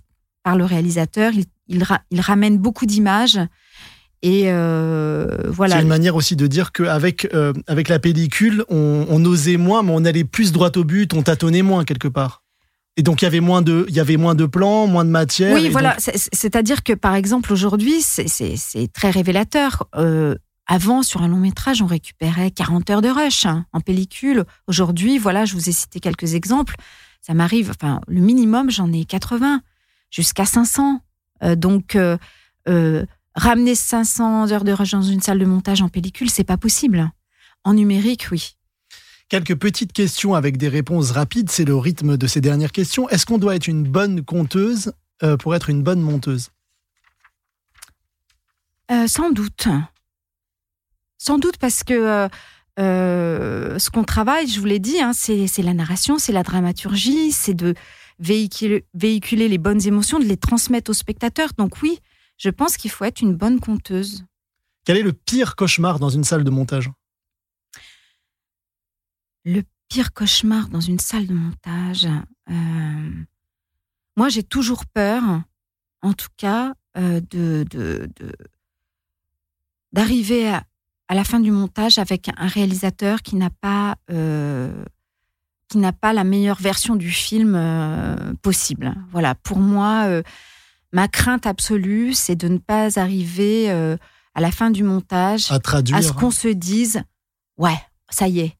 [0.43, 1.33] par le réalisateur.
[1.33, 3.39] Il, il, ra- il ramène beaucoup d'images
[4.21, 5.75] et euh, voilà.
[5.75, 9.83] C'est une manière aussi de dire qu'avec euh, avec la pellicule, on, on osait moins,
[9.83, 12.41] mais on allait plus droit au but, on tâtonnait moins quelque part.
[12.97, 15.09] Et donc il y avait moins de, il y avait moins de plans, moins de
[15.09, 15.53] matière.
[15.53, 15.95] Oui, voilà.
[15.97, 19.87] donc- C'est-à-dire que, par exemple, aujourd'hui, c'est- c'est c'est très révélateur.
[19.95, 20.35] Euh,
[20.65, 24.45] avant, sur un long métrage, on récupérait 40 heures de rush hein, en pellicule.
[24.67, 26.75] Aujourd'hui, voilà, je vous ai cité quelques exemples.
[27.25, 29.63] Ça m'arrive, enfin, le minimum, j'en ai 80,
[30.11, 31.01] jusqu'à 500.
[31.41, 32.19] Euh, donc, euh,
[32.69, 33.03] euh,
[33.33, 37.09] ramener 500 heures de rush dans une salle de montage en pellicule, c'est pas possible.
[37.63, 38.57] En numérique, oui.
[39.27, 43.09] Quelques petites questions avec des réponses rapides, c'est le rythme de ces dernières questions.
[43.09, 44.93] Est-ce qu'on doit être une bonne conteuse
[45.39, 46.51] pour être une bonne monteuse?
[48.91, 49.67] Euh, sans doute.
[51.17, 52.29] Sans doute parce que
[52.79, 57.31] euh, ce qu'on travaille, je vous l'ai dit, hein, c'est la narration, c'est la dramaturgie,
[57.31, 57.73] c'est de
[58.19, 61.51] véhiculer, véhiculer les bonnes émotions, de les transmettre aux spectateurs.
[61.57, 61.99] Donc oui,
[62.37, 64.25] je pense qu'il faut être une bonne conteuse.
[64.85, 66.89] Quel est le pire cauchemar dans une salle de montage?
[69.45, 72.07] Le pire cauchemar dans une salle de montage.
[72.49, 73.09] euh,
[74.17, 75.23] moi, j'ai toujours peur,
[76.01, 78.35] en tout cas, euh, de de- de-
[79.91, 80.63] d'arriver à,
[81.07, 84.71] à la fin du montage avec un réalisateur qui n'a pas euh,
[85.67, 88.95] qui n'a pas la meilleure version du film euh, possible.
[89.11, 90.21] Voilà, pour moi, euh,
[90.93, 93.97] ma crainte absolue, c'est de ne pas arriver euh,
[94.35, 95.97] à la fin du montage à traduire.
[95.97, 97.01] à ce qu'on se dise
[97.57, 97.77] ouais
[98.09, 98.57] ça y est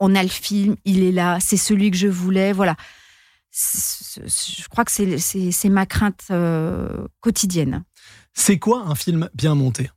[0.00, 2.76] on a le film il est là c'est celui que je voulais voilà.
[3.50, 6.30] Je crois que c'est ma crainte
[7.20, 7.82] quotidienne.
[8.34, 9.90] C'est quoi un film bien monté?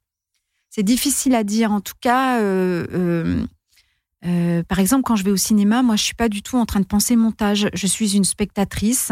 [0.72, 3.46] C'est difficile à dire en tout cas euh, euh,
[4.26, 6.66] euh, par exemple quand je vais au cinéma moi je suis pas du tout en
[6.66, 9.12] train de penser montage je suis une spectatrice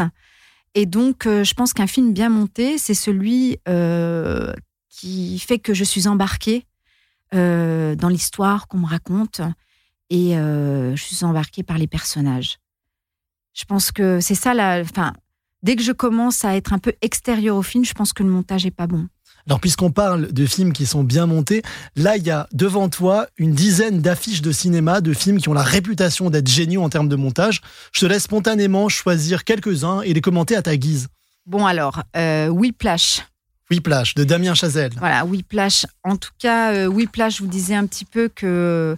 [0.74, 3.58] et donc je pense qu'un film bien monté c'est celui
[4.90, 6.66] qui fait que je suis embarquée
[7.32, 9.42] dans l'histoire qu'on me raconte
[10.10, 12.60] et je suis embarquée par les personnages.
[13.54, 14.80] Je pense que c'est ça la.
[14.82, 15.14] Enfin,
[15.64, 18.30] dès que je commence à être un peu extérieure au film, je pense que le
[18.30, 19.08] montage est pas bon.
[19.50, 21.64] Alors puisqu'on parle de films qui sont bien montés,
[21.96, 25.54] là il y a devant toi une dizaine d'affiches de cinéma de films qui ont
[25.54, 27.62] la réputation d'être géniaux en termes de montage.
[27.92, 31.08] Je te laisse spontanément choisir quelques-uns et les commenter à ta guise.
[31.48, 33.24] Bon alors, euh, Whiplash.
[33.72, 34.94] Whiplash de Damien Chazelle.
[34.98, 35.88] Voilà, Whiplash.
[36.04, 38.96] En tout cas, euh, Whiplash, je vous disais un petit peu que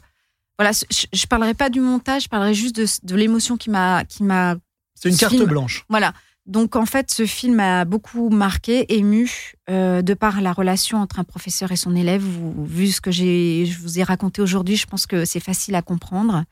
[0.60, 4.04] voilà, je, je parlerai pas du montage, je parlerai juste de, de l'émotion qui m'a
[4.04, 4.56] qui m'a.
[4.96, 5.86] C'est une carte film- blanche.
[5.88, 6.14] Voilà.
[6.48, 11.20] Donc en fait, ce film a beaucoup marqué, ému, euh, de par la relation entre
[11.20, 12.22] un professeur et son élève.
[12.24, 15.82] Vous- vu ce que je vous ai raconté aujourd'hui, je pense que c'est facile à
[15.82, 16.44] comprendre.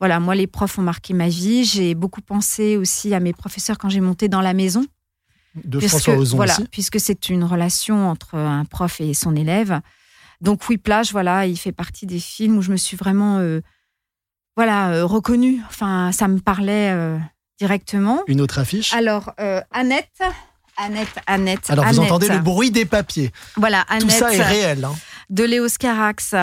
[0.00, 1.64] Voilà, moi les profs ont marqué ma vie.
[1.64, 4.84] J'ai beaucoup pensé aussi à mes professeurs quand j'ai monté dans la maison.
[5.64, 6.64] De Puisque- François Ozon voilà, aussi.
[6.70, 9.80] puisque c'est une relation entre un prof et son élève.
[10.40, 13.60] Donc Whiplash, voilà, il fait partie des films où je me suis vraiment, euh,
[14.56, 15.60] voilà, euh, reconnue.
[15.68, 16.90] Enfin, ça me parlait
[17.58, 18.22] directement.
[18.26, 18.92] Une autre affiche.
[18.94, 20.20] Alors euh, Annette,
[20.76, 21.70] Annette, Annette.
[21.70, 23.30] Alors vous entendez le bruit des papiers.
[23.56, 24.84] Voilà, Tout Annette ça est réel.
[24.84, 24.94] hein.
[25.30, 26.34] de Léos Carax.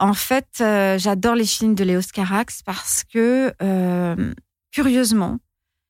[0.00, 4.32] En fait, euh, j'adore les films de Léos Carax parce que, euh,
[4.70, 5.38] curieusement,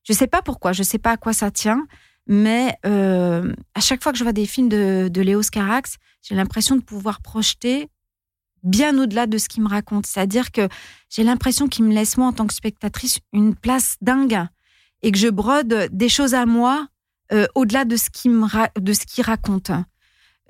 [0.04, 1.86] je sais pas pourquoi, je sais pas à quoi ça tient,
[2.26, 6.34] mais euh, à chaque fois que je vois des films de, de Léos Carax, j'ai
[6.34, 7.90] l'impression de pouvoir projeter
[8.62, 10.06] bien au-delà de ce qu'il me raconte.
[10.06, 10.68] C'est-à-dire que
[11.10, 14.44] j'ai l'impression qu'il me laisse, moi, en tant que spectatrice, une place dingue
[15.02, 16.88] et que je brode des choses à moi
[17.32, 18.70] euh, au-delà de ce qu'il me ra-
[19.22, 19.70] raconte.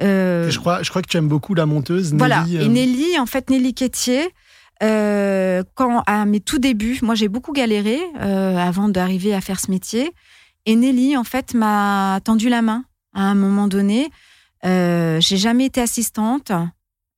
[0.00, 2.14] Euh, je, crois, je crois que tu aimes beaucoup la monteuse.
[2.14, 2.42] voilà.
[2.44, 4.28] Nelly, euh, Et Nelly, en fait, Nelly Quétier,
[4.82, 9.58] euh, quand à mes tout débuts, moi j'ai beaucoup galéré euh, avant d'arriver à faire
[9.58, 10.12] ce métier.
[10.66, 14.08] Et Nelly, en fait, m'a tendu la main à un moment donné.
[14.64, 16.52] Euh, j'ai jamais été assistante.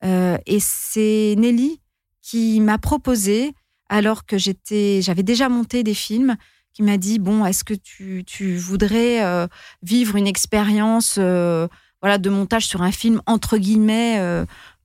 [0.04, 1.80] Euh, et c'est Nelly
[2.22, 3.52] qui m'a proposé,
[3.88, 6.36] alors que j'étais, j'avais déjà monté des films,
[6.72, 9.48] qui m'a dit bon, est-ce que tu, tu voudrais euh,
[9.82, 11.66] vivre une expérience euh,
[12.00, 14.22] voilà, de montage sur un film entre guillemets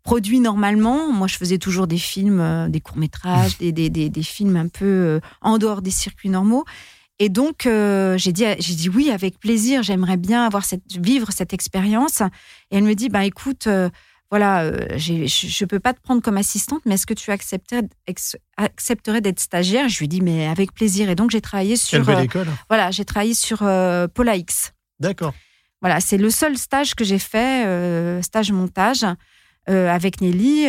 [0.04, 1.12] produit normalement?
[1.12, 5.22] Moi, je faisais toujours des films, des courts métrages, des, des, des, films un peu
[5.42, 6.66] en dehors des circuits normaux.
[7.20, 9.84] Et donc, j'ai dit, j'ai dit oui avec plaisir.
[9.84, 12.22] J'aimerais bien avoir cette, vivre cette expérience.
[12.72, 13.68] Et elle me dit, bah écoute,
[14.32, 17.84] voilà, euh, je je peux pas te prendre comme assistante, mais est-ce que tu accepterais,
[18.08, 19.88] ex- accepterais d'être stagiaire?
[19.90, 21.10] Je lui dis, mais avec plaisir.
[21.10, 22.04] Et donc, j'ai travaillé sur, euh,
[22.70, 24.74] voilà, j'ai travaillé sur euh, Paula X.
[25.00, 25.34] D'accord.
[25.82, 29.06] Voilà, c'est le seul stage que j'ai fait, euh, stage montage
[29.70, 30.66] euh, avec Nelly.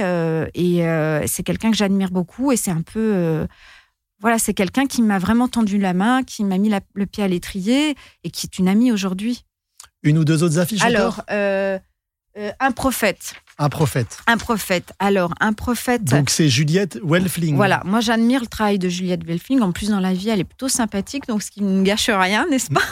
[0.55, 2.53] et c'est quelqu'un que j'admire beaucoup.
[2.53, 3.47] Et c'est un peu.
[4.21, 7.25] voilà, c'est quelqu'un qui m'a vraiment tendu la main, qui m'a mis la- le pied
[7.25, 7.95] à l'étrier
[8.25, 9.45] et qui est une amie aujourd'hui.
[10.03, 11.25] Une ou deux autres affiches Alors, encore?
[12.39, 13.35] Euh, un prophète.
[13.59, 14.19] Un prophète.
[14.27, 14.93] Un prophète.
[14.99, 16.05] Alors, un prophète.
[16.05, 17.57] Donc c'est Juliette Welfling.
[17.57, 19.61] Voilà, moi j'admire le travail de Juliette Welfling.
[19.63, 22.47] En plus, dans la vie, elle est plutôt sympathique, donc ce qui ne gâche rien,
[22.51, 22.83] n'est-ce pas?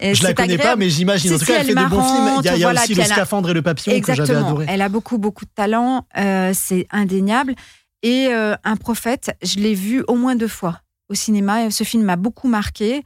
[0.00, 0.80] Et Je la connais pas, agréable.
[0.80, 1.32] mais j'imagine.
[1.34, 2.40] En tout cas, elle fait elle de est bons films.
[2.40, 4.06] Il y a, il y a marrante, aussi Le a- Scaphandre et le Papillon que
[4.08, 4.48] j'avais Exactement.
[4.48, 4.66] adoré.
[4.68, 6.06] Elle a beaucoup, beaucoup de talent.
[6.16, 7.54] euh, c'est indéniable.
[8.02, 11.70] Et euh, Un prophète, je l'ai vu au moins deux fois au cinéma.
[11.70, 13.04] Ce film m'a beaucoup marqué.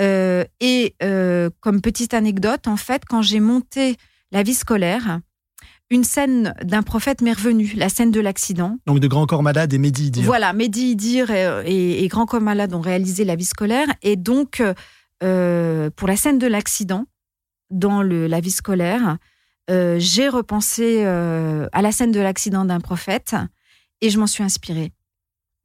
[0.00, 0.94] Et
[1.60, 3.96] comme petite anecdote, en fait, quand j'ai monté
[4.32, 5.20] La vie scolaire,
[5.90, 8.78] une scène d'un prophète m'est revenue, la scène de l'accident.
[8.86, 10.24] Donc de Grand Corps Malade et Mehdi Idir.
[10.24, 13.86] Voilà, Mehdi Idir et, et, et Grand Corps Malade ont réalisé La vie scolaire.
[14.02, 14.62] Et donc,
[15.22, 17.04] euh, pour la scène de l'accident,
[17.70, 19.18] dans le, La vie scolaire,
[19.70, 23.36] euh, j'ai repensé euh, à la scène de l'accident d'un prophète
[24.00, 24.92] et je m'en suis inspirée.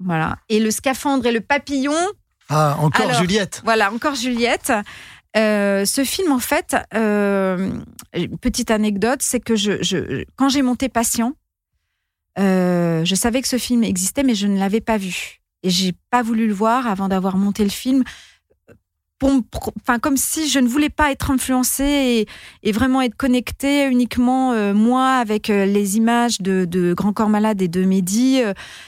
[0.03, 0.37] Voilà.
[0.49, 1.95] Et le scaphandre et le papillon,
[2.49, 3.61] Ah, encore Alors, Juliette.
[3.63, 4.71] voilà, encore Juliette.
[5.35, 6.75] Euh, ce film, en fait,
[8.41, 9.53] petite anecdote, c'est que
[10.35, 11.33] quand j'ai monté Patient,
[12.39, 15.39] euh, je savais que ce film existait, mais je ne l'avais pas vu.
[15.63, 18.03] Et j'ai pas voulu le voir avant d'avoir monté le film.
[19.23, 22.27] Enfin, comme si je ne voulais pas être influencée
[22.61, 27.59] et, vraiment être connectée uniquement, euh, moi, avec euh, les images de, Grand Corps Malade
[27.63, 28.41] et de Mehdi.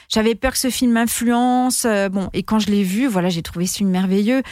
[0.07, 1.88] J'avais peur que ce film m'influence.
[2.11, 4.43] bon, et quand je l'ai vu, voilà, j'ai trouvé ce film merveilleux.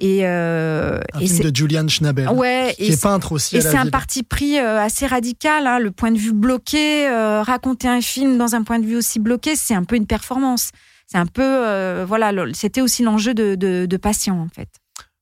[0.00, 2.28] Et, euh, Un et film de Julian Schnabel.
[2.30, 5.78] Ouais, qui et est peintre aussi et c'est un parti pris euh, assez radical, hein,
[5.78, 7.06] le point de vue bloqué.
[7.08, 10.06] euh, raconter un film dans un point de vue aussi bloqué, c'est un peu une
[10.06, 10.70] performance.
[11.06, 14.68] C'est un peu, euh, voilà, c'était aussi l'enjeu de, de, de Patient, en fait.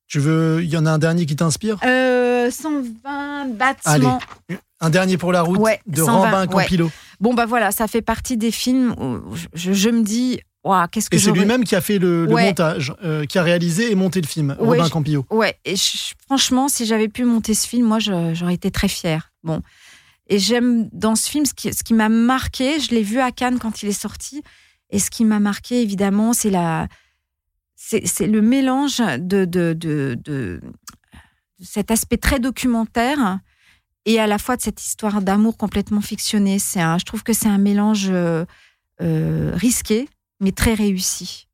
[0.07, 1.79] Tu veux, il y en a un dernier qui t'inspire?
[1.85, 4.21] Euh, 120 bâtiments.
[4.81, 6.63] Un dernier pour la route Ouais, de 120, Rambin ouais.
[6.65, 6.91] Campillo.
[7.21, 9.21] Bon, bah voilà, ça fait partie des films où
[9.55, 12.93] je, je me dis, Ouah, qu'est-ce que Et c'est lui-même qui a fait le, montage,
[13.03, 15.27] euh, qui a réalisé et monté le film, Ouais, Robin je- Campillo.
[15.31, 18.89] Ouais, et je- franchement, si j'avais pu monter ce film, moi, je- j'aurais été très
[18.89, 19.33] fière.
[19.43, 19.63] Bon.
[20.29, 23.33] Et j'aime dans ce film, ce qui, ce qui m'a marqué, je l'ai vu à
[23.33, 24.43] Cannes quand il est sorti,
[24.91, 26.87] et ce qui m'a marqué, évidemment, c'est la,
[27.77, 30.61] c'est c'est le mélange de, de, de, de-
[31.61, 33.39] de cet aspect très documentaire
[34.05, 36.59] et à la fois de cette histoire d'amour complètement fictionnée.
[36.59, 38.45] C'est un, je trouve que c'est un mélange euh,
[39.01, 40.09] euh, risqué,
[40.41, 41.47] mais très réussi.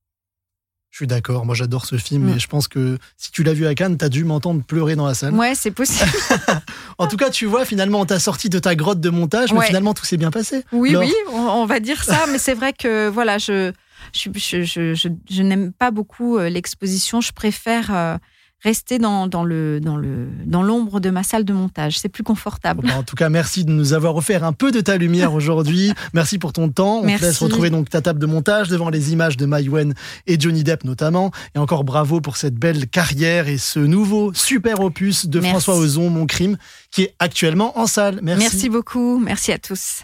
[0.91, 3.67] Je suis d'accord, moi j'adore ce film et je pense que si tu l'as vu
[3.67, 5.35] à Cannes, t'as dû m'entendre pleurer dans la salle.
[5.35, 6.09] Ouais, c'est possible.
[6.99, 9.63] En tout cas, tu vois, finalement, on t'a sorti de ta grotte de montage, mais
[9.67, 10.63] finalement tout s'est bien passé.
[10.71, 11.03] Oui, Laure.
[11.03, 13.73] oui, on, on va dire ça, mais c'est vrai que voilà, je,
[14.13, 17.21] je, je, je, je- je n'aime pas beaucoup euh, l'exposition.
[17.21, 18.17] Je préfère euh,
[18.65, 21.99] rester dans, dans le dans le dans l'ombre de ma salle de montage.
[21.99, 22.89] C'est plus confortable.
[22.89, 25.93] Bah, en tout cas, merci de nous avoir offert un peu de ta lumière aujourd'hui.
[26.15, 27.03] merci pour ton temps.
[27.05, 29.95] On te laisse retrouver donc ta table de montage devant les images de Maïwen
[30.27, 31.31] et Johnny Depp notamment.
[31.55, 35.51] Et encore bravo pour cette belle carrière et ce nouveau super opus de Merci.
[35.51, 36.57] François Ozon, Mon Crime,
[36.91, 38.21] qui est actuellement en salle.
[38.23, 38.43] Merci.
[38.43, 40.01] Merci beaucoup, merci à tous.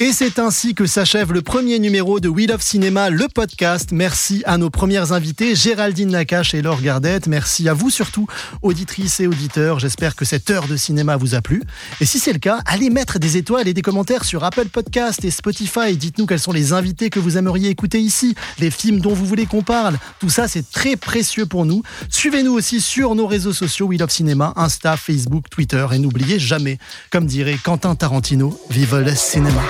[0.00, 3.90] Et c'est ainsi que s'achève le premier numéro de We Love Cinéma, le podcast.
[3.92, 7.28] Merci à nos premières invitées, Géraldine Nakache et Laure Gardette.
[7.28, 8.26] Merci à vous surtout,
[8.62, 9.78] auditrices et auditeurs.
[9.78, 11.62] J'espère que cette heure de cinéma vous a plu.
[12.00, 15.24] Et si c'est le cas, allez mettre des étoiles et des commentaires sur Apple Podcast
[15.24, 15.96] et Spotify.
[15.96, 19.46] Dites-nous quels sont les invités que vous aimeriez écouter ici, les films dont vous voulez
[19.46, 19.96] qu'on parle.
[20.18, 21.82] Tout ça, c'est très précieux pour nous.
[22.08, 25.86] Suivez-nous aussi sur nos réseaux sociaux We Love Cinéma, Insta, Facebook, Twitter.
[25.92, 26.78] Et n'oubliez jamais,
[27.10, 29.62] comme dirait Quentin Tarantino, vive le cinéma.